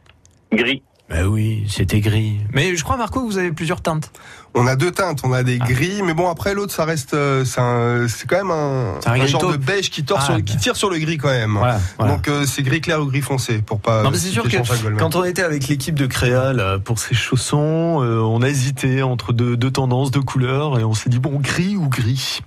Gris. 0.52 0.82
Ben 1.12 1.26
oui, 1.26 1.66
c'était 1.68 2.00
gris. 2.00 2.38
Mais 2.54 2.74
je 2.76 2.84
crois, 2.84 2.96
Marco, 2.96 3.20
que 3.20 3.26
vous 3.26 3.38
avez 3.38 3.52
plusieurs 3.52 3.82
teintes. 3.82 4.12
On 4.54 4.66
a 4.66 4.76
deux 4.78 4.92
teintes, 4.92 5.20
on 5.24 5.34
a 5.34 5.44
des 5.44 5.60
Ah. 5.62 5.66
gris, 5.66 6.02
mais 6.04 6.14
bon 6.14 6.30
après 6.30 6.54
l'autre 6.54 6.74
ça 6.74 6.86
reste, 6.86 7.14
euh, 7.14 7.46
c'est 7.46 8.28
quand 8.28 8.38
même 8.38 8.52
un, 8.52 9.26
genre 9.26 9.52
de 9.52 9.58
beige 9.58 9.90
qui, 9.90 10.04
tord 10.04 10.20
Ah, 10.22 10.26
sur, 10.26 10.44
qui 10.44 10.58
tire 10.58 10.76
sur 10.76 10.90
le 10.90 11.00
gris 11.00 11.18
quand 11.18 11.30
même. 11.30 11.58
Voilà, 11.58 11.80
voilà. 11.98 12.14
Donc 12.14 12.28
euh, 12.28 12.46
c'est 12.46 12.64
gris 12.64 12.82
clair 12.82 13.02
ou 13.02 13.06
gris 13.06 13.22
foncé 13.22 13.60
pour 13.60 13.80
pas. 13.80 14.04
Non, 14.04 14.12
mais 14.12 14.18
c'est 14.18 14.30
sûr 14.30 14.44
que 14.44 14.98
quand 14.98 15.16
on 15.16 15.24
était 15.24 15.44
avec 15.44 15.68
l'équipe 15.68 15.96
de 15.96 16.06
Créa 16.06 16.54
là, 16.54 16.80
pour 16.80 17.00
ces 17.00 17.16
chaussons, 17.16 18.02
euh, 18.02 18.20
on 18.20 18.42
a 18.42 18.50
hésité 18.50 19.04
entre 19.04 19.34
deux, 19.34 19.56
deux 19.58 19.72
tendances, 19.72 20.12
deux 20.12 20.22
couleurs, 20.22 20.80
et 20.80 20.84
on 20.84 20.94
s'est 20.94 21.10
dit 21.10 21.20
bon, 21.20 21.40
gris 21.40 21.78
ou 21.78 21.88
gris. 21.88 22.42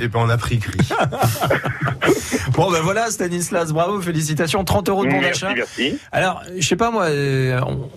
Et 0.00 0.08
ben 0.08 0.20
on 0.22 0.28
a 0.28 0.36
pris 0.36 0.58
gris. 0.58 0.88
Bon 2.54 2.70
ben 2.70 2.80
voilà, 2.80 3.10
Stanislas, 3.10 3.72
bravo, 3.72 4.00
félicitations, 4.00 4.62
30 4.64 4.88
euros 4.90 5.04
de 5.06 5.10
bon 5.10 5.20
d'achat. 5.20 5.54
merci. 5.54 5.98
Alors, 6.10 6.42
je 6.56 6.66
sais 6.66 6.76
pas 6.76 6.90
moi, 6.90 7.04
euh, 7.04 7.58
on, 7.66 7.88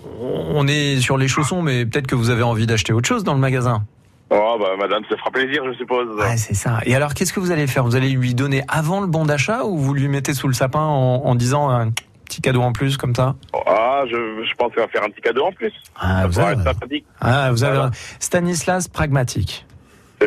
on 0.54 0.66
est 0.66 0.98
sur 1.00 1.18
les 1.18 1.28
chaussons, 1.28 1.60
mais 1.62 1.84
peut-être 1.84 2.06
que 2.06 2.14
vous 2.14 2.30
avez 2.30 2.42
envie 2.42 2.66
d'acheter 2.66 2.92
autre 2.92 3.06
chose 3.08 3.22
dans 3.24 3.34
le 3.34 3.40
magasin. 3.40 3.84
Oh, 4.30 4.56
bah, 4.58 4.70
madame, 4.78 5.02
ça 5.10 5.16
fera 5.18 5.30
plaisir, 5.30 5.62
je 5.70 5.76
suppose. 5.76 6.08
Ouais, 6.16 6.36
c'est 6.36 6.54
ça. 6.54 6.78
Et 6.86 6.94
alors, 6.94 7.12
qu'est-ce 7.14 7.32
que 7.32 7.40
vous 7.40 7.50
allez 7.50 7.66
faire? 7.66 7.84
Vous 7.84 7.96
allez 7.96 8.08
lui 8.10 8.34
donner 8.34 8.62
avant 8.68 9.00
le 9.00 9.06
bon 9.06 9.24
d'achat 9.26 9.64
ou 9.64 9.76
vous 9.76 9.92
lui 9.94 10.08
mettez 10.08 10.32
sous 10.34 10.48
le 10.48 10.54
sapin 10.54 10.80
en, 10.80 11.22
en 11.24 11.34
disant 11.34 11.68
un 11.68 11.90
petit 12.24 12.40
cadeau 12.40 12.62
en 12.62 12.72
plus 12.72 12.96
comme 12.96 13.14
ça? 13.14 13.34
Ah, 13.66 14.02
je, 14.10 14.16
je 14.48 14.54
pense 14.56 14.74
qu'on 14.74 14.80
va 14.80 14.88
faire 14.88 15.04
un 15.04 15.10
petit 15.10 15.20
cadeau 15.20 15.44
en 15.44 15.52
plus. 15.52 15.72
Ah, 16.00 16.22
ça 16.22 16.26
vous 16.28 16.38
avez, 16.40 17.04
ah, 17.20 17.50
vous 17.52 17.62
avez. 17.64 17.88
Stanislas 18.18 18.88
pragmatique. 18.88 19.66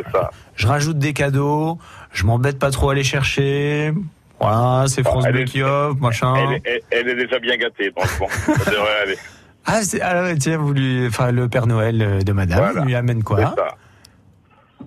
C'est 0.05 0.11
ça. 0.11 0.29
Je 0.55 0.67
rajoute 0.67 0.97
des 0.99 1.13
cadeaux, 1.13 1.77
je 2.11 2.25
m'embête 2.25 2.59
pas 2.59 2.71
trop 2.71 2.89
à 2.89 2.95
les 2.95 3.03
chercher. 3.03 3.93
Voilà, 4.39 4.85
c'est 4.87 5.03
France 5.03 5.25
Bleu 5.27 5.43
qui 5.43 5.61
offre, 5.63 5.99
machin. 5.99 6.33
Elle, 6.35 6.53
est- 6.53 6.61
elle, 6.65 6.81
elle 6.91 7.09
est 7.09 7.15
déjà 7.25 7.39
bien 7.39 7.57
gâtée, 7.57 7.91
donc 7.95 8.07
bon, 8.19 8.27
ça 8.29 8.71
devrait 8.71 9.01
aller. 9.03 9.17
Ah, 9.65 9.81
c'est, 9.83 10.01
ah 10.01 10.33
tiens, 10.39 10.57
vous 10.57 10.73
lui, 10.73 11.05
enfin, 11.07 11.31
le 11.31 11.47
Père 11.49 11.67
Noël 11.67 12.01
euh, 12.01 12.21
de 12.21 12.31
Madame 12.31 12.59
Voilà. 12.71 12.85
lui 12.85 12.95
amène 12.95 13.17
C'est 13.17 13.23
quoi 13.23 13.53
ça. 13.55 13.75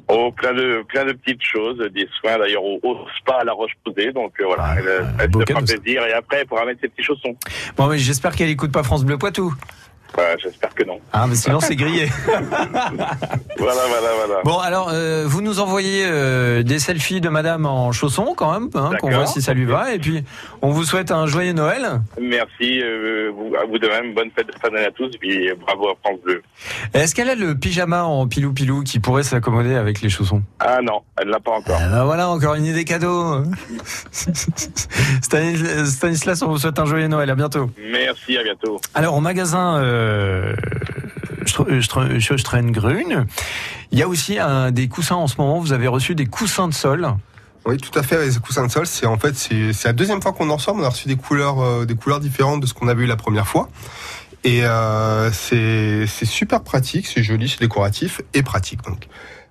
Oh, 0.09 0.33
plein 0.33 0.53
de, 0.55 0.83
plein 0.89 1.05
de 1.05 1.13
petites 1.13 1.43
choses, 1.43 1.79
des 1.95 2.09
soins 2.21 2.39
d'ailleurs 2.39 2.65
au, 2.65 2.81
au 2.83 2.97
spa 3.19 3.39
à 3.41 3.45
la 3.45 3.53
Roche-Posay, 3.53 4.13
donc 4.13 4.33
euh, 4.41 4.45
voilà, 4.47 4.65
Ah, 4.67 4.75
elle, 4.79 5.07
elle 5.21 5.33
se 5.33 5.53
fera 5.53 5.61
plaisir 5.61 6.03
et 6.07 6.13
après 6.15 6.39
elle 6.41 6.47
pourra 6.47 6.65
mettre 6.65 6.81
ses 6.81 6.89
petits 6.89 7.03
chaussons. 7.05 7.37
Bon, 7.77 7.87
mais 7.87 7.99
j'espère 7.99 8.35
qu'elle 8.35 8.49
écoute 8.49 8.73
pas 8.73 8.83
France 8.83 9.05
Bleu 9.05 9.19
Poitou. 9.19 9.55
J'espère 10.43 10.75
que 10.75 10.85
non. 10.85 10.99
Ah, 11.13 11.27
mais 11.29 11.35
sinon 11.35 11.61
c'est 11.61 11.77
grillé. 11.77 12.09
Voilà, 13.59 13.83
voilà, 13.87 14.09
voilà. 14.27 14.41
Bon, 14.45 14.59
alors, 14.59 14.89
euh, 14.93 15.25
vous 15.27 15.41
nous 15.41 15.61
envoyez 15.61 16.05
euh, 16.05 16.63
des 16.65 16.81
selfies 16.81 17.21
de 17.21 17.29
Madame 17.29 17.65
en 17.65 17.93
chaussons 17.93 18.35
quand 18.37 18.53
même, 18.53 18.69
hein, 18.75 18.91
qu'on 19.01 19.11
voit 19.11 19.27
si 19.27 19.41
ça 19.41 19.55
lui 19.55 19.67
va. 19.67 19.95
Et 19.95 20.01
puis, 20.01 20.25
on 20.63 20.71
vous 20.71 20.83
souhaite 20.85 21.13
un 21.13 21.27
joyeux 21.27 21.53
Noël. 21.53 22.01
Merci 22.21 22.81
euh, 22.83 23.31
vous- 23.33 23.55
à 23.55 23.65
vous 23.65 23.79
de 23.79 23.87
même. 23.87 24.15
Bonne 24.15 24.31
fête 24.35 24.49
de 24.49 24.53
fin 24.61 24.69
d'année 24.71 24.87
à 24.87 24.91
tous. 24.91 25.11
Puis 25.21 25.49
bravo 25.65 25.91
à 25.91 25.95
France 26.03 26.19
Bleu. 26.25 26.43
Est-ce 26.93 27.15
qu'elle 27.15 27.31
a 27.31 27.37
le 27.37 27.55
pyjama 27.57 28.03
en 28.05 28.27
pilou-pilou 28.27 28.83
qui 28.83 28.99
pourrait 28.99 29.23
s'accommoder 29.23 29.77
avec 29.77 30.01
les 30.03 30.09
chaussons? 30.09 30.43
Ah 30.59 30.81
non, 30.83 31.03
elle 31.21 31.29
l'a 31.29 31.39
pas 31.41 31.53
encore. 31.53 31.79
Ah 31.81 31.89
ben 31.89 32.05
voilà, 32.05 32.29
encore 32.29 32.55
une 32.57 32.67
idée 32.67 32.85
cadeau. 32.85 33.43
Stanis- 35.23 35.87
Stanislas, 35.87 36.43
on 36.43 36.49
vous 36.49 36.59
souhaite 36.59 36.79
un 36.79 36.85
joyeux 36.87 37.09
Noël. 37.09 37.31
À 37.31 37.35
bientôt. 37.37 37.71
Merci, 37.93 38.37
à 38.39 38.43
bientôt. 38.43 38.81
Alors, 38.95 39.15
au 39.17 39.21
magasin 39.21 39.81
euh, 40.03 40.57
Stre- 41.45 41.81
Stre- 41.81 42.19
Sjöstrengrun, 42.21 43.27
il 43.91 43.99
y 43.99 44.03
a 44.03 44.09
aussi 44.09 44.39
un, 44.39 44.71
des 44.71 44.89
coussins 44.89 45.17
en 45.17 45.27
ce 45.27 45.37
moment. 45.39 45.59
Vous 45.61 45.73
avez 45.73 45.89
reçu 45.89 46.15
des 46.15 46.27
coussins 46.27 46.69
de 46.69 46.75
sol. 46.75 47.09
Oui, 47.65 47.77
tout 47.77 47.97
à 47.99 48.03
fait. 48.03 48.27
Les 48.27 48.35
coussins 48.39 48.67
de 48.67 48.71
sol, 48.71 48.87
c'est 48.87 49.07
en 49.07 49.19
fait 49.19 49.35
c'est 49.37 49.85
la 49.85 49.93
deuxième 49.93 50.21
fois 50.21 50.33
qu'on 50.33 50.51
en 50.51 50.57
reçoit. 50.57 50.75
On 50.75 50.83
a 50.83 50.89
reçu 50.89 51.09
des 51.09 51.17
couleurs 51.17 51.61
euh, 51.61 51.85
des 51.85 51.95
couleurs 51.95 52.21
différentes 52.21 52.61
de 52.61 52.67
ce 52.67 52.75
qu'on 52.75 52.89
avait 52.89 53.05
eu 53.05 53.07
la 53.07 53.17
première 53.17 53.47
fois. 53.47 53.69
Et 54.45 54.65
euh, 54.65 55.31
c'est 55.31 56.07
super 56.27 56.63
pratique, 56.63 57.07
c'est 57.07 57.23
joli, 57.23 57.49
c'est 57.49 57.61
décoratif 57.61 58.21
et 58.35 58.43
pratique 58.43 58.83
donc. 58.83 59.07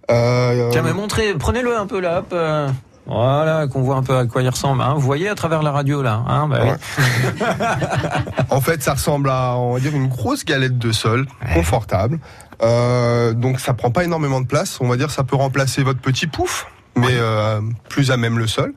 Euh, 0.10 0.70
Tiens, 0.72 0.82
mais 0.82 0.92
montrez, 0.94 1.34
prenez-le 1.36 1.78
un 1.78 1.88
peu 1.88 2.02
là. 2.02 2.20
Hop, 2.20 2.32
euh, 2.34 2.70
voilà, 3.14 3.68
qu'on 3.68 3.82
voit 3.82 3.96
un 3.98 4.04
peu 4.04 4.16
à 4.16 4.26
quoi 4.26 4.42
il 4.42 4.50
ressemble. 4.50 4.82
Hein. 4.82 4.94
Vous 4.96 5.02
voyez 5.02 5.28
à 5.30 5.36
travers 5.36 5.62
la 5.64 5.72
radio 5.72 6.02
là. 6.02 6.24
Hein, 6.28 6.48
bah 6.48 6.60
oui. 6.64 7.46
En 8.50 8.62
fait, 8.62 8.82
ça 8.84 8.94
ressemble 8.94 9.30
à, 9.30 9.56
on 9.58 9.74
va 9.74 9.80
dire, 9.80 9.96
une 9.96 10.08
grosse 10.08 10.46
galette 10.46 10.78
de 10.78 10.92
sol, 10.92 11.26
Ouais. 11.46 11.54
confortable. 11.54 12.20
Euh, 12.64 13.34
donc, 13.34 13.60
ça 13.60 13.74
prend 13.74 13.92
pas 13.92 14.04
énormément 14.04 14.42
de 14.42 14.46
place. 14.48 14.80
On 14.82 14.88
va 14.88 14.98
dire, 14.98 15.10
ça 15.12 15.24
peut 15.24 15.36
remplacer 15.36 15.84
votre 15.84 16.00
petit 16.00 16.28
pouf, 16.28 16.68
mais 16.96 17.08
euh, 17.12 17.60
plus 17.90 18.12
à 18.12 18.18
même 18.18 18.38
le 18.38 18.48
sol. 18.48 18.74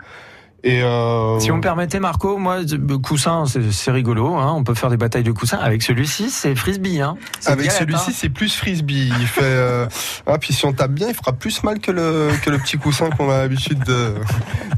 Et 0.65 0.83
euh, 0.83 1.39
Si 1.41 1.51
vous 1.51 1.57
me 1.57 1.61
permettez, 1.61 2.01
Marco, 2.01 2.39
moi, 2.39 2.61
le 2.63 2.99
coussin, 2.99 3.45
c'est 3.47 3.91
rigolo. 3.91 4.35
Hein. 4.35 4.55
On 4.57 4.65
peut 4.65 4.73
faire 4.75 4.89
des 4.89 4.97
batailles 4.97 5.23
de 5.23 5.31
coussins. 5.31 5.59
Avec 5.59 5.83
celui-ci, 5.83 6.31
c'est 6.31 6.55
frisbee. 6.55 7.03
Hein. 7.03 7.17
Avec 7.45 7.71
celui-ci, 7.71 8.11
hein. 8.11 8.15
c'est 8.15 8.31
plus 8.31 8.57
frisbee. 8.57 9.13
Il 9.21 9.27
fait, 9.27 9.43
euh, 9.45 9.87
ah, 10.27 10.39
puis 10.39 10.55
si 10.55 10.65
on 10.65 10.73
tape 10.73 10.93
bien, 10.93 11.09
il 11.09 11.15
fera 11.15 11.33
plus 11.33 11.63
mal 11.63 11.81
que 11.81 11.91
le 11.91 12.31
que 12.43 12.49
le 12.49 12.59
petit 12.59 12.79
coussin 12.79 13.11
qu'on 13.11 13.31
a 13.31 13.43
l'habitude 13.43 13.85
de. 13.85 14.15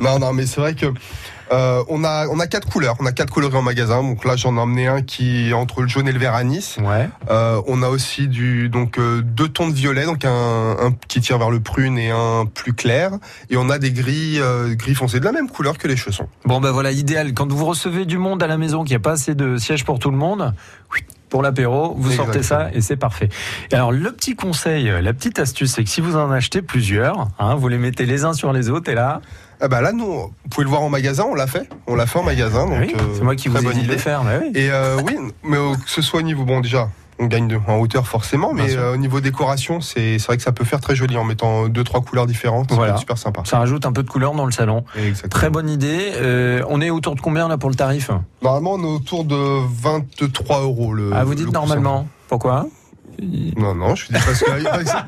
Non, 0.00 0.18
non, 0.18 0.32
mais 0.32 0.46
c'est 0.46 0.60
vrai 0.60 0.74
que. 0.74 0.86
Euh, 1.52 1.84
on 1.88 2.04
a 2.04 2.26
on 2.28 2.40
a 2.40 2.46
quatre 2.46 2.68
couleurs, 2.68 2.96
on 2.98 3.06
a 3.06 3.12
quatre 3.12 3.32
coloris 3.32 3.56
en 3.56 3.62
magasin. 3.62 4.02
Donc 4.02 4.24
là 4.24 4.36
j'en 4.36 4.56
ai 4.56 4.60
emmené 4.60 4.86
un 4.88 5.02
qui 5.02 5.50
est 5.50 5.52
entre 5.52 5.82
le 5.82 5.88
jaune 5.88 6.08
et 6.08 6.12
le 6.12 6.18
vert 6.18 6.34
à 6.34 6.44
Nice. 6.44 6.78
Ouais. 6.82 7.08
Euh, 7.30 7.60
on 7.66 7.82
a 7.82 7.88
aussi 7.88 8.28
du 8.28 8.68
donc 8.68 8.98
euh, 8.98 9.22
deux 9.22 9.48
tons 9.48 9.68
de 9.68 9.74
violet, 9.74 10.04
donc 10.04 10.24
un, 10.24 10.30
un 10.30 10.92
qui 11.08 11.20
tire 11.20 11.38
vers 11.38 11.50
le 11.50 11.60
prune 11.60 11.98
et 11.98 12.10
un 12.10 12.46
plus 12.46 12.72
clair. 12.72 13.12
Et 13.50 13.56
on 13.56 13.70
a 13.70 13.78
des 13.78 13.92
gris 13.92 14.38
euh, 14.40 14.74
gris 14.74 14.94
foncés 14.94 15.20
de 15.20 15.24
la 15.24 15.32
même 15.32 15.48
couleur 15.48 15.78
que 15.78 15.88
les 15.88 15.96
chaussons. 15.96 16.28
Bon, 16.44 16.60
ben 16.60 16.70
voilà, 16.70 16.90
idéal. 16.90 17.34
Quand 17.34 17.50
vous 17.52 17.64
recevez 17.64 18.04
du 18.04 18.18
monde 18.18 18.42
à 18.42 18.46
la 18.46 18.58
maison, 18.58 18.82
qu'il 18.82 18.92
n'y 18.92 18.96
a 18.96 19.00
pas 19.00 19.12
assez 19.12 19.34
de 19.34 19.56
sièges 19.56 19.84
pour 19.84 19.98
tout 19.98 20.10
le 20.10 20.16
monde, 20.16 20.54
oui, 20.92 21.00
pour 21.28 21.42
l'apéro, 21.42 21.94
vous 21.98 22.12
sortez 22.12 22.42
ça 22.42 22.70
et 22.72 22.80
c'est 22.80 22.96
parfait. 22.96 23.28
Alors, 23.72 23.92
le 23.92 24.12
petit 24.12 24.36
conseil, 24.36 24.90
la 25.02 25.12
petite 25.12 25.38
astuce, 25.38 25.72
c'est 25.72 25.84
que 25.84 25.90
si 25.90 26.00
vous 26.00 26.16
en 26.16 26.30
achetez 26.30 26.62
plusieurs, 26.62 27.28
hein, 27.38 27.56
vous 27.56 27.68
les 27.68 27.78
mettez 27.78 28.06
les 28.06 28.24
uns 28.24 28.32
sur 28.32 28.52
les 28.52 28.70
autres 28.70 28.90
et 28.90 28.94
là, 28.94 29.20
Ah 29.60 29.68
bah 29.68 29.80
là 29.80 29.92
nous, 29.92 30.04
vous 30.04 30.32
pouvez 30.50 30.64
le 30.64 30.70
voir 30.70 30.82
en 30.82 30.88
magasin, 30.90 31.24
on 31.30 31.34
l'a 31.34 31.46
fait, 31.46 31.68
on 31.86 31.94
l'a 31.94 32.06
fait 32.06 32.18
en 32.18 32.22
magasin. 32.22 32.66
Donc 32.66 32.78
oui, 32.80 32.94
euh, 32.94 33.02
c'est 33.14 33.22
moi 33.22 33.36
qui 33.36 33.48
vous 33.48 33.56
ai 33.56 33.72
dit 33.74 33.82
de 33.86 33.92
le 33.92 33.98
faire. 33.98 34.22
mais 34.22 34.38
oui. 34.42 34.52
Et 34.54 34.70
euh, 34.70 34.98
oui, 35.06 35.16
mais 35.42 35.56
que 35.56 35.90
ce 35.90 36.02
soit 36.02 36.20
au 36.20 36.22
niveau 36.22 36.44
bon 36.44 36.60
déjà. 36.60 36.88
On 37.18 37.28
gagne 37.28 37.48
de, 37.48 37.58
en 37.66 37.76
hauteur 37.78 38.06
forcément, 38.06 38.52
mais 38.52 38.76
euh, 38.76 38.92
au 38.92 38.98
niveau 38.98 39.20
décoration, 39.20 39.80
c'est 39.80 40.18
c'est 40.18 40.26
vrai 40.26 40.36
que 40.36 40.42
ça 40.42 40.52
peut 40.52 40.66
faire 40.66 40.82
très 40.82 40.94
joli 40.94 41.16
en 41.16 41.24
mettant 41.24 41.66
deux 41.66 41.82
trois 41.82 42.02
couleurs 42.02 42.26
différentes. 42.26 42.70
Voilà. 42.72 42.92
C'est 42.92 43.00
super 43.00 43.16
sympa. 43.16 43.40
Ça 43.46 43.58
rajoute 43.58 43.86
un 43.86 43.92
peu 43.92 44.02
de 44.02 44.10
couleur 44.10 44.34
dans 44.34 44.44
le 44.44 44.52
salon. 44.52 44.84
Exactement. 44.94 45.30
Très 45.30 45.48
bonne 45.48 45.70
idée. 45.70 46.12
Euh, 46.16 46.62
on 46.68 46.82
est 46.82 46.90
autour 46.90 47.14
de 47.14 47.22
combien 47.22 47.48
là 47.48 47.56
pour 47.56 47.70
le 47.70 47.74
tarif? 47.74 48.10
Normalement, 48.42 48.74
on 48.74 48.82
est 48.82 48.96
autour 48.96 49.24
de 49.24 49.36
23 49.80 50.60
euros 50.60 50.92
le. 50.92 51.10
Ah, 51.14 51.24
vous 51.24 51.34
dites 51.34 51.50
normalement. 51.50 52.06
Pourquoi? 52.28 52.66
Non, 53.56 53.74
non, 53.74 53.94
je 53.94 54.06
dis 54.06 54.12
parce 54.26 54.40
que. 54.40 54.50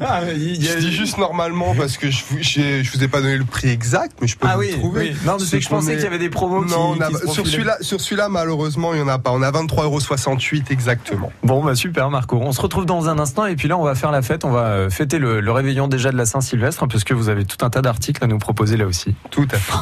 Ah, 0.00 0.20
Je 0.34 0.78
dis 0.78 0.92
juste 0.92 1.18
normalement 1.18 1.74
parce 1.74 1.96
que 1.98 2.10
je, 2.10 2.22
j'ai- 2.40 2.82
je 2.84 2.92
vous 2.96 3.02
ai 3.04 3.08
pas 3.08 3.20
donné 3.20 3.36
le 3.36 3.44
prix 3.44 3.68
exact, 3.68 4.16
mais 4.20 4.26
je 4.26 4.36
peux 4.36 4.46
Ah 4.50 4.54
vous 4.54 4.60
oui, 4.60 4.70
le 4.72 4.78
trouver. 4.78 5.00
oui. 5.12 5.16
Non, 5.24 5.36
mais 5.38 5.44
c'est 5.44 5.58
que 5.58 5.64
je 5.64 5.68
pensais 5.68 5.94
qu'il 5.94 6.04
y 6.04 6.06
avait 6.06 6.18
des 6.18 6.30
promos 6.30 6.64
qui, 6.64 6.70
Non, 6.72 6.94
on 6.96 7.00
a- 7.00 7.08
qui 7.08 7.14
se 7.16 7.26
sur 7.28 7.46
celui-là, 7.46 7.76
sur 7.80 8.00
celui-là, 8.00 8.28
malheureusement, 8.28 8.94
il 8.94 9.00
y 9.00 9.02
en 9.02 9.08
a 9.08 9.18
pas. 9.18 9.30
On 9.32 9.42
a 9.42 9.50
23,68 9.50 10.70
exactement. 10.70 11.30
Bon, 11.42 11.64
bah 11.64 11.74
super 11.74 12.10
Marco. 12.10 12.38
On 12.40 12.52
se 12.52 12.60
retrouve 12.60 12.86
dans 12.86 13.08
un 13.08 13.18
instant 13.18 13.46
et 13.46 13.56
puis 13.56 13.68
là 13.68 13.76
on 13.78 13.84
va 13.84 13.94
faire 13.94 14.10
la 14.10 14.22
fête. 14.22 14.44
On 14.44 14.50
va 14.50 14.64
euh, 14.66 14.90
fêter 14.90 15.18
le, 15.18 15.40
le 15.40 15.52
réveillon 15.52 15.88
déjà 15.88 16.10
de 16.10 16.16
la 16.16 16.26
Saint-Sylvestre 16.26 16.82
hein, 16.84 16.88
parce 16.90 17.04
que 17.04 17.14
vous 17.14 17.28
avez 17.28 17.44
tout 17.44 17.64
un 17.64 17.70
tas 17.70 17.82
d'articles 17.82 18.22
à 18.24 18.26
nous 18.26 18.38
proposer 18.38 18.76
là 18.76 18.86
aussi. 18.86 19.14
Tout 19.30 19.46
à 19.52 19.56
fait. 19.58 19.72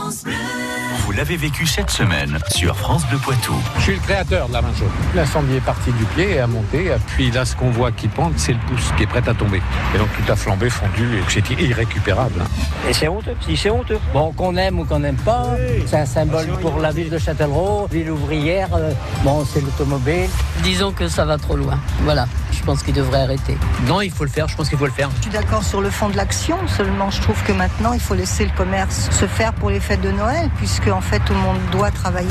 Vous 1.04 1.12
l'avez 1.12 1.36
vécu 1.36 1.66
cette 1.66 1.90
semaine 1.90 2.38
sur 2.48 2.76
France 2.76 3.06
Bleu 3.08 3.18
Poitou. 3.18 3.54
Je 3.76 3.82
suis 3.82 3.92
le 3.94 4.00
créateur 4.00 4.48
de 4.48 4.52
la 4.54 4.62
main 4.62 4.72
jaune. 4.78 4.88
L'incendie 5.14 5.56
est 5.56 5.60
parti 5.60 5.92
du 5.92 6.04
pied 6.04 6.32
et 6.32 6.40
a 6.40 6.46
monté. 6.46 6.90
Puis 7.08 7.30
là, 7.30 7.44
ce 7.44 7.54
qu'on 7.54 7.70
voit 7.70 7.92
qui 7.92 8.08
pend, 8.08 8.30
c'est 8.36 8.52
le 8.52 8.58
pouce 8.66 8.92
qui 8.96 9.04
est 9.04 9.06
prêt 9.06 9.22
à 9.28 9.34
tomber. 9.34 9.62
Et 9.94 9.98
donc 9.98 10.08
tout 10.16 10.32
a 10.32 10.36
flambé, 10.36 10.68
fondu, 10.70 11.04
et 11.18 11.22
c'est 11.28 11.48
irrécupérable. 11.50 12.42
Et 12.88 12.92
c'est 12.92 13.08
honteux, 13.08 13.36
si 13.44 13.56
c'est 13.56 13.70
honteux. 13.70 13.98
Bon, 14.12 14.32
qu'on 14.32 14.56
aime 14.56 14.78
ou 14.80 14.84
qu'on 14.84 14.98
n'aime 15.00 15.16
pas, 15.16 15.50
c'est 15.86 15.98
un 15.98 16.06
symbole 16.06 16.46
pour 16.60 16.78
la 16.80 16.90
ville 16.90 17.10
de 17.10 17.18
Châtellerault, 17.18 17.86
ville 17.90 18.10
ouvrière. 18.10 18.68
euh, 18.74 18.92
Bon, 19.22 19.44
c'est 19.44 19.60
l'automobile. 19.60 20.28
Disons 20.62 20.92
que 20.92 21.08
ça 21.08 21.24
va 21.24 21.36
trop 21.38 21.56
loin. 21.56 21.78
Voilà, 22.02 22.26
je 22.52 22.62
pense 22.62 22.82
qu'il 22.82 22.94
devrait 22.94 23.22
arrêter. 23.22 23.56
Non, 23.86 24.00
il 24.00 24.10
faut 24.10 24.24
le 24.24 24.30
faire, 24.30 24.48
je 24.48 24.56
pense 24.56 24.68
qu'il 24.68 24.78
faut 24.78 24.86
le 24.86 24.92
faire. 24.92 25.10
Je 25.18 25.22
suis 25.22 25.30
d'accord 25.30 25.62
sur 25.62 25.80
le 25.80 25.90
fond 25.90 26.08
de 26.08 26.16
l'action, 26.16 26.56
seulement 26.68 27.10
je 27.10 27.20
trouve 27.20 27.40
que 27.44 27.52
maintenant 27.52 27.92
il 27.92 28.00
faut 28.00 28.14
laisser 28.14 28.44
le 28.44 28.50
commerce 28.56 29.08
se 29.10 29.26
faire 29.26 29.52
pour 29.52 29.70
les 29.70 29.80
fêtes 29.80 30.00
de 30.00 30.10
Noël, 30.10 30.50
puisque 30.56 30.85
en 30.92 31.00
fait 31.00 31.20
tout 31.20 31.32
le 31.32 31.38
monde 31.40 31.58
doit 31.72 31.90
travailler. 31.90 32.28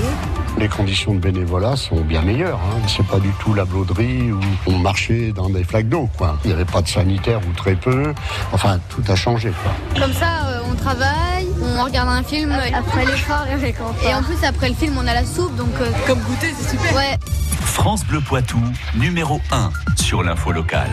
Les 0.58 0.70
conditions 0.70 1.14
de 1.14 1.20
bénévolat 1.20 1.76
sont 1.76 2.00
bien 2.02 2.22
meilleures. 2.22 2.60
Hein. 2.60 2.80
C'est 2.88 3.06
pas 3.06 3.20
du 3.20 3.30
tout 3.40 3.54
la 3.54 3.66
blauderie 3.66 4.32
où 4.32 4.40
on 4.68 4.78
marchait 4.80 5.34
dans 5.34 5.50
des 5.50 5.64
flaques 5.66 5.90
d'eau. 5.90 6.10
Quoi. 6.18 6.38
Il 6.44 6.48
n'y 6.48 6.54
avait 6.54 6.64
pas 6.66 6.82
de 6.82 6.88
sanitaire 6.88 7.40
ou 7.48 7.52
très 7.54 7.76
peu. 7.76 8.14
Enfin, 8.54 8.80
tout 8.90 9.04
a 9.10 9.16
changé. 9.16 9.52
Quoi. 9.64 10.02
Comme 10.02 10.14
ça, 10.14 10.46
euh, 10.46 10.62
on 10.72 10.76
travaille, 10.76 11.48
on 11.62 11.84
regarde 11.84 12.08
un 12.08 12.24
film 12.24 12.54
après 12.74 13.06
l'effort 13.06 13.46
et 13.50 13.54
avec 13.54 13.76
Et 14.08 14.14
en 14.14 14.24
plus, 14.24 14.42
après 14.48 14.70
le 14.70 14.76
film, 14.76 14.98
on 14.98 15.06
a 15.08 15.14
la 15.14 15.26
soupe, 15.26 15.56
donc. 15.58 15.68
euh, 15.82 15.92
Comme 16.08 16.20
goûter, 16.20 16.54
c'est 16.58 16.70
super. 16.78 16.96
Ouais. 16.96 17.18
France 17.62 18.06
Bleu 18.06 18.22
Poitou, 18.22 18.62
numéro 18.96 19.42
1 19.52 19.72
sur 19.98 20.24
l'info 20.24 20.54
locale. 20.54 20.90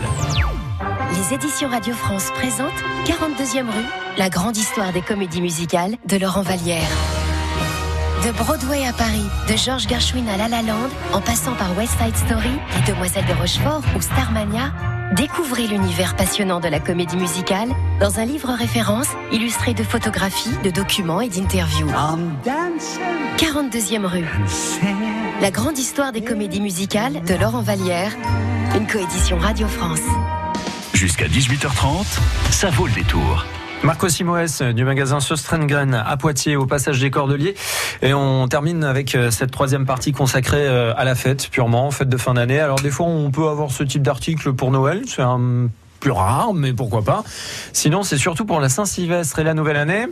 Les 1.13 1.35
éditions 1.35 1.69
Radio 1.69 1.93
France 1.93 2.31
présentent 2.35 2.71
42e 3.05 3.61
rue, 3.61 3.85
la 4.17 4.27
grande 4.29 4.57
histoire 4.57 4.91
des 4.91 5.01
comédies 5.01 5.41
musicales 5.41 5.95
de 6.05 6.17
Laurent 6.17 6.41
Vallière. 6.41 6.89
De 8.25 8.31
Broadway 8.31 8.85
à 8.87 8.93
Paris, 8.93 9.25
de 9.49 9.57
George 9.57 9.85
Gershwin 9.85 10.25
à 10.29 10.37
La 10.37 10.47
La 10.47 10.61
Land, 10.61 10.89
en 11.11 11.19
passant 11.19 11.55
par 11.55 11.75
West 11.77 11.91
Side 12.01 12.15
Story, 12.15 12.57
Les 12.73 12.93
Demoiselles 12.93 13.25
de 13.25 13.33
Rochefort 13.33 13.81
ou 13.97 14.01
Starmania, 14.01 14.71
découvrez 15.13 15.67
l'univers 15.67 16.15
passionnant 16.15 16.61
de 16.61 16.69
la 16.69 16.79
comédie 16.79 17.17
musicale 17.17 17.67
dans 17.99 18.19
un 18.19 18.25
livre 18.25 18.53
référence 18.53 19.09
illustré 19.33 19.73
de 19.73 19.83
photographies, 19.83 20.55
de 20.63 20.69
documents 20.69 21.19
et 21.19 21.27
d'interviews. 21.27 21.89
42e 23.37 24.05
rue. 24.05 24.29
La 25.41 25.51
grande 25.51 25.77
histoire 25.77 26.13
des 26.13 26.21
comédies 26.21 26.61
musicales 26.61 27.21
de 27.23 27.33
Laurent 27.35 27.61
Vallière, 27.61 28.13
une 28.73 28.87
coédition 28.87 29.37
Radio 29.37 29.67
France. 29.67 29.99
Jusqu'à 30.93 31.27
18h30, 31.27 32.05
ça 32.51 32.69
vaut 32.69 32.87
le 32.87 32.93
détour. 32.93 33.43
Marco 33.83 34.07
Simoes 34.07 34.61
euh, 34.61 34.71
du 34.71 34.85
magasin 34.85 35.19
Sostrengren 35.19 35.93
à 35.93 36.15
Poitiers 36.15 36.55
au 36.55 36.65
passage 36.65 37.01
des 37.01 37.11
Cordeliers. 37.11 37.53
Et 38.01 38.13
on 38.13 38.47
termine 38.47 38.85
avec 38.85 39.13
euh, 39.13 39.29
cette 39.29 39.51
troisième 39.51 39.85
partie 39.85 40.13
consacrée 40.13 40.65
euh, 40.65 40.93
à 40.95 41.03
la 41.03 41.15
fête, 41.15 41.49
purement, 41.49 41.91
fête 41.91 42.07
de 42.07 42.15
fin 42.15 42.33
d'année. 42.33 42.61
Alors 42.61 42.79
des 42.79 42.91
fois 42.91 43.07
on 43.07 43.29
peut 43.29 43.49
avoir 43.49 43.71
ce 43.71 43.83
type 43.83 44.01
d'article 44.01 44.53
pour 44.53 44.71
Noël, 44.71 45.01
c'est 45.05 45.21
un 45.21 45.67
plus 45.99 46.11
rare, 46.11 46.53
mais 46.53 46.71
pourquoi 46.71 47.01
pas. 47.01 47.23
Sinon 47.73 48.03
c'est 48.03 48.17
surtout 48.17 48.45
pour 48.45 48.61
la 48.61 48.69
Saint-Sylvestre 48.69 49.39
et 49.39 49.43
la 49.43 49.53
nouvelle 49.53 49.77
année. 49.77 50.07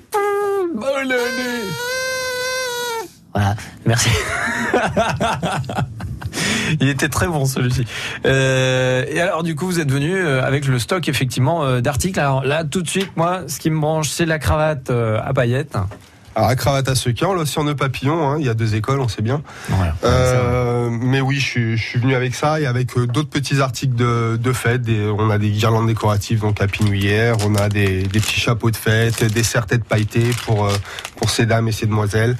Bonne 0.76 1.12
année 1.12 1.64
Voilà, 3.34 3.56
merci. 3.86 4.10
Il 6.80 6.90
était 6.90 7.10
très 7.10 7.28
bon 7.28 7.46
celui-ci. 7.46 7.86
Euh, 8.26 9.06
et 9.08 9.20
alors 9.20 9.44
du 9.44 9.56
coup 9.56 9.66
vous 9.66 9.80
êtes 9.80 9.92
venu 9.92 10.16
euh, 10.16 10.44
avec 10.44 10.66
le 10.66 10.80
stock 10.80 11.08
effectivement 11.08 11.64
euh, 11.64 11.82
d'articles. 11.82 12.20
Alors 12.20 12.44
là 12.44 12.64
tout 12.64 12.82
de 12.82 12.90
suite 12.90 13.12
moi 13.16 13.44
ce 13.48 13.60
qui 13.60 13.70
me 13.70 13.80
branche 13.80 14.10
c'est 14.10 14.26
la 14.26 14.40
cravate 14.40 14.90
euh, 14.90 15.20
à 15.24 15.34
paillettes. 15.34 15.78
Alors, 16.36 16.50
la 16.50 16.56
cravate 16.56 16.88
à 16.88 16.96
sequin, 16.96 17.34
là 17.36 17.42
aussi 17.42 17.60
en 17.60 17.66
nœud 17.66 17.76
papillon, 17.76 18.30
hein, 18.30 18.38
il 18.40 18.46
y 18.46 18.50
a 18.50 18.54
deux 18.54 18.76
écoles, 18.76 19.00
on 19.02 19.08
sait 19.08 19.22
bien. 19.22 19.42
Voilà. 19.70 19.96
Euh, 20.04 20.90
mais 20.90 21.20
oui, 21.22 21.36
je 21.40 21.46
suis, 21.46 21.78
je 21.78 21.84
suis 21.84 22.00
venu 22.00 22.16
avec 22.16 22.36
ça 22.36 22.60
et 22.62 22.66
avec 22.66 22.98
euh, 22.98 23.06
d'autres 23.08 23.30
petits 23.30 23.60
articles 23.60 23.96
de, 23.96 24.38
de 24.42 24.54
fête. 24.54 24.82
Des- 24.82 25.08
on 25.18 25.30
a 25.30 25.38
des 25.38 25.50
guirlandes 25.50 25.88
décoratives, 25.88 26.40
donc 26.42 26.62
à 26.62 26.68
pinouillère, 26.68 27.36
on 27.46 27.56
a 27.56 27.68
des, 27.70 28.04
des 28.04 28.20
petits 28.20 28.40
chapeaux 28.40 28.72
de 28.72 28.78
fête, 28.78 29.24
des 29.26 29.44
serre-têtes 29.44 29.84
pailletées 29.84 30.32
pour, 30.46 30.66
euh, 30.66 30.72
pour 31.18 31.30
ces 31.30 31.46
dames 31.46 31.68
et 31.68 31.72
ces 31.72 31.86
demoiselles. 31.86 32.38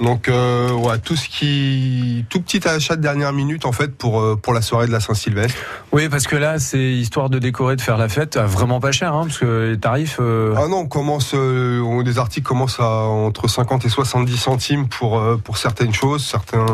Donc, 0.00 0.28
euh, 0.28 0.70
ouais, 0.72 0.98
tout 0.98 1.16
ce 1.16 1.28
qui, 1.28 2.24
tout 2.30 2.40
petit 2.40 2.66
achat 2.66 2.96
de 2.96 3.02
dernière 3.02 3.32
minute, 3.32 3.66
en 3.66 3.72
fait, 3.72 3.94
pour, 3.94 4.38
pour 4.40 4.54
la 4.54 4.62
soirée 4.62 4.86
de 4.86 4.92
la 4.92 5.00
Saint-Sylvestre. 5.00 5.58
Oui 5.92 6.08
parce 6.08 6.26
que 6.26 6.34
là 6.34 6.58
c'est 6.58 6.82
histoire 6.92 7.30
de 7.30 7.38
décorer, 7.38 7.76
de 7.76 7.80
faire 7.80 7.96
la 7.98 8.08
fête, 8.08 8.36
à 8.36 8.46
vraiment 8.46 8.80
pas 8.80 8.90
cher 8.90 9.14
hein, 9.14 9.26
parce 9.26 9.38
que 9.38 9.70
les 9.70 9.78
tarifs. 9.78 10.16
euh, 10.20 10.52
Ah 10.56 10.66
non, 10.68 10.78
on 10.78 10.86
commence, 10.86 11.34
on- 11.34 12.02
des 12.02 12.18
articles 12.18 12.46
commencent 12.46 12.80
à 12.80 13.04
entre 13.34 13.48
50 13.48 13.84
et 13.84 13.88
70 13.88 14.36
centimes 14.36 14.88
pour 14.88 15.18
euh, 15.18 15.36
pour 15.36 15.58
certaines 15.58 15.92
choses, 15.92 16.24
certains, 16.24 16.64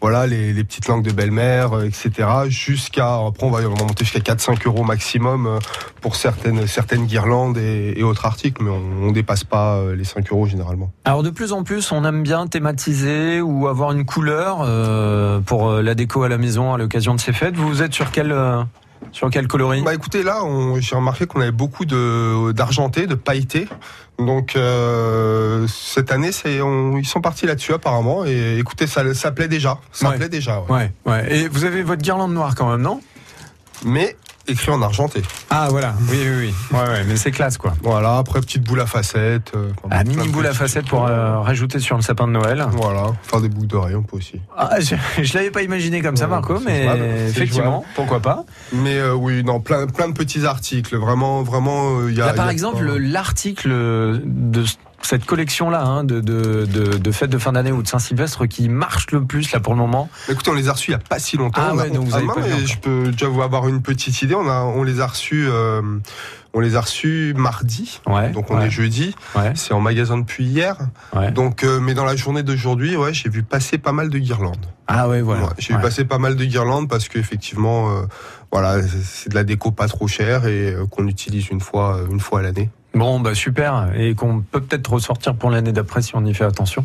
voilà, 0.00 0.28
les, 0.28 0.62
petites 0.62 0.86
langues 0.86 1.02
de 1.02 1.10
belle-mère, 1.10 1.72
euh, 1.72 1.84
etc. 1.84 2.28
Jusqu'à, 2.46 3.16
après 3.16 3.44
on 3.44 3.50
va, 3.50 3.58
on 3.62 3.74
va 3.74 3.84
monter 3.84 4.04
jusqu'à 4.04 4.20
4-5 4.20 4.66
euros 4.66 4.84
maximum 4.84 5.46
euh, 5.46 5.58
pour 6.00 6.14
certaines 6.14 6.68
certaines 6.68 7.06
guirlandes 7.06 7.58
et, 7.58 8.02
autres 8.04 8.24
articles, 8.24 8.62
mais 8.62 8.70
on, 8.70 9.08
on 9.08 9.10
dépasse 9.10 9.42
pas 9.42 9.80
les 9.96 10.04
5 10.04 10.30
euros 10.30 10.46
généralement. 10.46 10.92
Alors 11.04 11.24
de 11.24 11.30
plus 11.30 11.52
en 11.52 11.64
plus, 11.64 11.90
on 11.90 12.04
aime 12.04 12.22
bien 12.22 12.46
thématiser 12.46 13.40
ou 13.40 13.66
avoir 13.66 13.90
une 13.92 14.04
couleur 14.04 14.58
pour 15.46 15.72
la 15.72 15.94
déco 15.94 16.22
à 16.22 16.28
la 16.28 16.38
maison 16.38 16.72
à 16.74 16.78
l'occasion 16.78 17.14
de 17.14 17.20
ces 17.20 17.32
fêtes. 17.32 17.56
Vous 17.56 17.82
êtes 17.82 17.94
sur 17.94 18.12
quel 18.12 18.30
euh, 18.30 18.62
sur 19.12 19.30
quel 19.30 19.46
coloris 19.48 19.82
Bah 19.82 19.94
écoutez, 19.94 20.22
là, 20.22 20.40
j'ai 20.78 20.96
remarqué 20.96 21.26
qu'on 21.26 21.40
avait 21.40 21.50
beaucoup 21.52 21.84
de 21.84 22.52
d'argenté, 22.52 23.06
de 23.06 23.14
pailleté. 23.14 23.68
Donc 24.18 24.54
euh, 24.56 25.66
cette 25.68 26.12
année, 26.12 26.30
on- 26.62 26.96
ils 26.98 27.06
sont 27.06 27.20
partis 27.20 27.46
là-dessus 27.46 27.72
apparemment. 27.72 28.24
Et 28.24 28.58
écoutez, 28.58 28.86
ça, 28.86 29.12
ça 29.14 29.30
plaît 29.32 29.48
déjà. 29.48 29.78
Ça 29.92 30.10
Ouais. 30.10 30.16
plaît 30.16 30.28
déjà. 30.28 30.60
ouais. 30.60 30.90
Ouais, 31.06 31.12
ouais. 31.12 31.36
Et 31.36 31.48
vous 31.48 31.64
avez 31.64 31.82
votre 31.82 32.02
guirlande 32.02 32.32
noire 32.32 32.54
quand 32.54 32.70
même, 32.70 32.82
non? 32.82 33.00
Mais 33.84 34.16
écrit 34.46 34.70
en 34.70 34.82
argenté. 34.82 35.22
Ah 35.50 35.68
voilà, 35.70 35.94
oui, 36.10 36.18
oui, 36.22 36.30
oui. 36.70 36.76
Ouais, 36.76 36.84
ouais, 36.88 37.04
mais 37.06 37.16
c'est 37.16 37.30
classe 37.30 37.56
quoi. 37.58 37.74
Voilà, 37.82 38.18
après 38.18 38.40
petite 38.40 38.62
boule 38.62 38.80
à 38.80 38.86
facettes. 38.86 39.52
euh, 39.56 39.70
Ah, 39.90 40.04
mini 40.04 40.28
boule 40.28 40.46
à 40.46 40.52
facettes 40.52 40.86
pour 40.86 41.06
euh, 41.06 41.40
rajouter 41.40 41.78
sur 41.78 41.96
le 41.96 42.02
sapin 42.02 42.26
de 42.26 42.32
Noël. 42.32 42.64
Voilà, 42.72 43.12
faire 43.22 43.40
des 43.40 43.48
boucles 43.48 43.66
d'oreilles, 43.68 43.96
on 43.96 44.02
peut 44.02 44.16
aussi. 44.16 44.40
Ah, 44.56 44.78
je, 44.80 44.94
je 45.22 45.34
l'avais 45.34 45.50
pas 45.50 45.62
imaginé 45.62 46.00
comme 46.02 46.16
ça, 46.16 46.24
Ouais, 46.24 46.30
Marco, 46.30 46.58
mais 46.64 46.84
jouable, 46.84 47.02
effectivement, 47.28 47.64
jouable. 47.70 47.86
pourquoi 47.94 48.20
pas. 48.20 48.44
Mais 48.72 48.98
euh, 48.98 49.14
oui, 49.14 49.42
non, 49.44 49.60
plein, 49.60 49.86
plein 49.86 50.08
de 50.08 50.14
petits 50.14 50.44
articles. 50.46 50.96
Vraiment, 50.96 51.42
vraiment, 51.42 51.98
euh, 52.00 52.12
y 52.12 52.20
a. 52.20 52.26
Là, 52.26 52.32
par 52.34 52.46
y 52.46 52.48
a 52.48 52.52
exemple, 52.52 52.84
l'article 52.96 53.70
de 54.24 54.64
cette 55.06 55.24
collection-là, 55.26 55.82
hein, 55.82 56.04
de, 56.04 56.20
de, 56.20 56.66
de, 56.66 56.96
de 56.98 57.12
fêtes 57.12 57.30
de 57.30 57.38
fin 57.38 57.52
d'année 57.52 57.72
ou 57.72 57.82
de 57.82 57.88
Saint-Sylvestre 57.88 58.46
qui 58.46 58.68
marche 58.68 59.10
le 59.10 59.24
plus 59.24 59.50
là 59.52 59.60
pour 59.60 59.72
le 59.74 59.78
moment. 59.78 60.08
Écoutez, 60.28 60.50
on 60.50 60.54
les 60.54 60.68
a 60.68 60.72
reçus 60.72 60.90
il 60.90 60.94
y 60.94 60.96
a 60.96 60.98
pas 60.98 61.18
si 61.18 61.36
longtemps. 61.36 61.62
Ah 61.64 61.74
ouais, 61.74 61.90
donc 61.90 62.06
vous 62.06 62.14
ah 62.14 62.18
avez 62.18 62.26
pas 62.26 62.64
je 62.66 62.76
peux 62.78 63.10
déjà 63.10 63.28
vous 63.28 63.42
avoir 63.42 63.68
une 63.68 63.82
petite 63.82 64.22
idée. 64.22 64.34
On 64.34 64.48
a, 64.48 64.62
on 64.62 64.82
les 64.82 65.00
a 65.00 65.06
reçus, 65.06 65.46
euh, 65.48 65.82
on 66.52 66.60
les 66.60 66.76
a 66.76 66.80
reçus 66.80 67.34
mardi. 67.36 68.00
Ouais. 68.06 68.30
Donc 68.30 68.50
on 68.50 68.58
ouais, 68.58 68.66
est 68.66 68.70
jeudi. 68.70 69.14
Ouais. 69.34 69.52
C'est 69.54 69.74
en 69.74 69.80
magasin 69.80 70.18
depuis 70.18 70.44
hier. 70.44 70.76
Ouais. 71.14 71.30
Donc, 71.30 71.64
euh, 71.64 71.80
mais 71.80 71.94
dans 71.94 72.04
la 72.04 72.16
journée 72.16 72.42
d'aujourd'hui, 72.42 72.96
ouais, 72.96 73.12
j'ai 73.12 73.28
vu 73.28 73.42
passer 73.42 73.78
pas 73.78 73.92
mal 73.92 74.10
de 74.10 74.18
guirlandes. 74.18 74.66
Ah 74.86 75.08
ouais, 75.08 75.20
voilà. 75.22 75.50
J'ai 75.58 75.74
vu 75.74 75.80
passer 75.80 76.04
pas 76.04 76.18
mal 76.18 76.36
de 76.36 76.44
guirlandes 76.44 76.88
parce 76.88 77.08
qu'effectivement, 77.08 77.90
euh, 77.90 78.02
voilà, 78.52 78.82
c'est- 78.82 79.28
de 79.30 79.34
la 79.34 79.44
déco 79.44 79.70
pas 79.70 79.88
trop 79.88 80.06
chère 80.08 80.46
et 80.46 80.76
qu'on 80.90 81.08
utilise 81.08 81.48
une 81.48 81.60
fois, 81.60 82.00
une 82.10 82.20
fois 82.20 82.40
à 82.40 82.42
l'année. 82.42 82.70
Bon, 82.94 83.18
bah 83.20 83.34
super, 83.34 83.88
et 83.96 84.14
qu'on 84.14 84.40
peut 84.40 84.60
peut-être 84.60 84.92
ressortir 84.92 85.34
pour 85.34 85.50
l'année 85.50 85.72
d'après 85.72 86.00
si 86.02 86.14
on 86.16 86.24
y 86.24 86.32
fait 86.34 86.44
attention. 86.44 86.84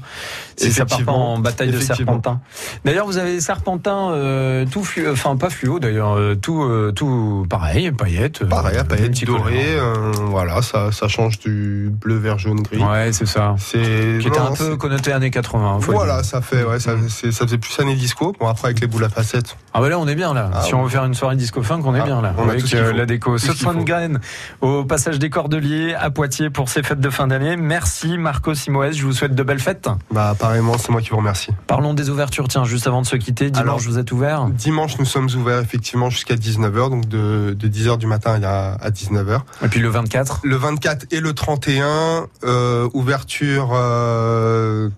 Si 0.57 0.71
ça 0.71 0.85
part 0.85 1.03
pas 1.03 1.11
en 1.11 1.39
bataille 1.39 1.71
de 1.71 1.79
serpentins. 1.79 2.39
D'ailleurs, 2.83 3.05
vous 3.05 3.17
avez 3.17 3.33
des 3.33 3.41
serpentins 3.41 4.11
euh, 4.11 4.65
tout 4.69 4.83
fluo, 4.83 5.11
enfin 5.11 5.35
pas 5.37 5.49
fluo 5.49 5.79
d'ailleurs, 5.79 6.17
euh, 6.17 6.35
tout, 6.35 6.63
euh, 6.63 6.91
tout 6.91 7.45
pareil, 7.49 7.91
paillettes. 7.91 8.41
euh, 8.41 8.45
Pareil, 8.47 8.77
paillettes 8.87 9.23
dorées, 9.25 9.51
couleurs. 9.53 9.97
euh, 9.97 10.11
voilà, 10.25 10.61
ça, 10.61 10.91
ça 10.91 11.07
change 11.07 11.39
du 11.39 11.89
bleu, 11.91 12.15
vert, 12.17 12.39
jaune, 12.39 12.61
gris. 12.61 12.83
Ouais, 12.83 13.11
c'est 13.13 13.25
ça. 13.27 13.55
C'est 13.59 14.17
Qui 14.19 14.27
était 14.27 14.37
un 14.39 14.53
peu 14.53 14.75
connoté 14.77 15.11
années 15.11 15.29
80. 15.31 15.79
faut 15.81 15.91
le 15.91 15.97
Voilà, 15.97 16.15
dire. 16.17 16.25
ça 16.25 16.41
fait, 16.41 16.63
ouais, 16.63 16.79
ça, 16.79 16.93
c'est- 17.07 17.31
ça 17.31 17.45
faisait 17.45 17.57
plus 17.57 17.79
année 17.79 17.95
disco. 17.95 18.33
Bon, 18.39 18.47
après, 18.47 18.69
avec 18.69 18.79
les 18.81 18.87
boules 18.87 19.03
à 19.03 19.09
facettes. 19.09 19.55
Ah 19.73 19.81
bah 19.81 19.89
là 19.89 19.99
on 19.99 20.07
est 20.07 20.15
bien 20.15 20.33
là. 20.33 20.49
Ah, 20.53 20.61
si 20.63 20.73
ouais. 20.73 20.79
on 20.79 20.83
veut 20.83 20.89
faire 20.89 21.05
une 21.05 21.13
soirée 21.13 21.35
disco 21.35 21.61
funk, 21.61 21.81
on 21.85 21.93
est 21.93 21.99
Ah, 21.99 22.03
bien 22.05 22.21
là. 22.21 22.33
on 22.37 22.47
a 22.47 22.51
Avec 22.51 22.61
tout 22.61 22.67
ce 22.67 22.75
la 22.75 23.05
déco. 23.05 23.37
Faut. 23.37 23.83
Graine 23.83 24.19
au 24.61 24.83
passage 24.83 25.19
des 25.19 25.29
Cordeliers 25.29 25.93
à 25.99 26.09
Poitiers 26.09 26.49
pour 26.49 26.69
ces 26.69 26.83
fêtes 26.83 26.99
de 26.99 27.09
fin 27.09 27.27
d'année. 27.27 27.55
Merci 27.55 28.17
Marco 28.17 28.53
Simoes, 28.53 28.91
je 28.93 29.03
vous 29.05 29.13
souhaite 29.13 29.35
de 29.35 29.43
belles 29.43 29.59
fêtes. 29.59 29.87
Bah, 30.11 30.29
apparemment, 30.29 30.77
c'est 30.77 30.89
moi 30.91 31.01
qui 31.01 31.09
vous 31.09 31.17
remercie. 31.17 31.51
Parlons 31.67 31.93
des 31.93 32.09
ouvertures, 32.09 32.47
tiens, 32.47 32.63
juste 32.65 32.87
avant 32.87 33.01
de 33.01 33.07
se 33.07 33.15
quitter. 33.15 33.49
Dimanche, 33.51 33.61
Alors, 33.61 33.79
vous 33.79 33.97
êtes 33.99 34.11
ouvert 34.11 34.45
Dimanche, 34.47 34.97
nous 34.99 35.05
sommes 35.05 35.29
ouverts 35.35 35.59
effectivement 35.59 36.09
jusqu'à 36.09 36.35
19h, 36.35 36.89
donc 36.89 37.07
de, 37.07 37.55
de 37.57 37.67
10h 37.67 37.97
du 37.97 38.07
matin 38.07 38.41
à, 38.43 38.73
à 38.73 38.89
19h. 38.89 39.41
Et 39.63 39.67
puis 39.67 39.79
le 39.79 39.89
24 39.89 40.41
Le 40.43 40.55
24 40.55 41.05
et 41.11 41.19
le 41.19 41.33
31, 41.33 42.27
euh, 42.43 42.89
ouverture 42.93 43.71
euh, 43.73 44.89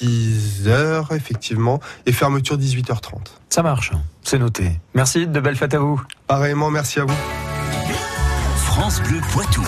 10h 0.00 1.14
effectivement, 1.14 1.80
et 2.06 2.12
fermeture 2.12 2.56
18h30. 2.56 3.14
Ça 3.50 3.62
marche, 3.62 3.92
c'est 4.22 4.38
noté. 4.38 4.72
Merci, 4.94 5.26
de 5.26 5.40
belles 5.40 5.56
fêtes 5.56 5.74
à 5.74 5.78
vous. 5.78 6.00
Pareillement, 6.26 6.70
merci 6.70 7.00
à 7.00 7.04
vous. 7.04 7.14
France 8.56 9.00
Bleu 9.02 9.20
Poitou. 9.32 9.64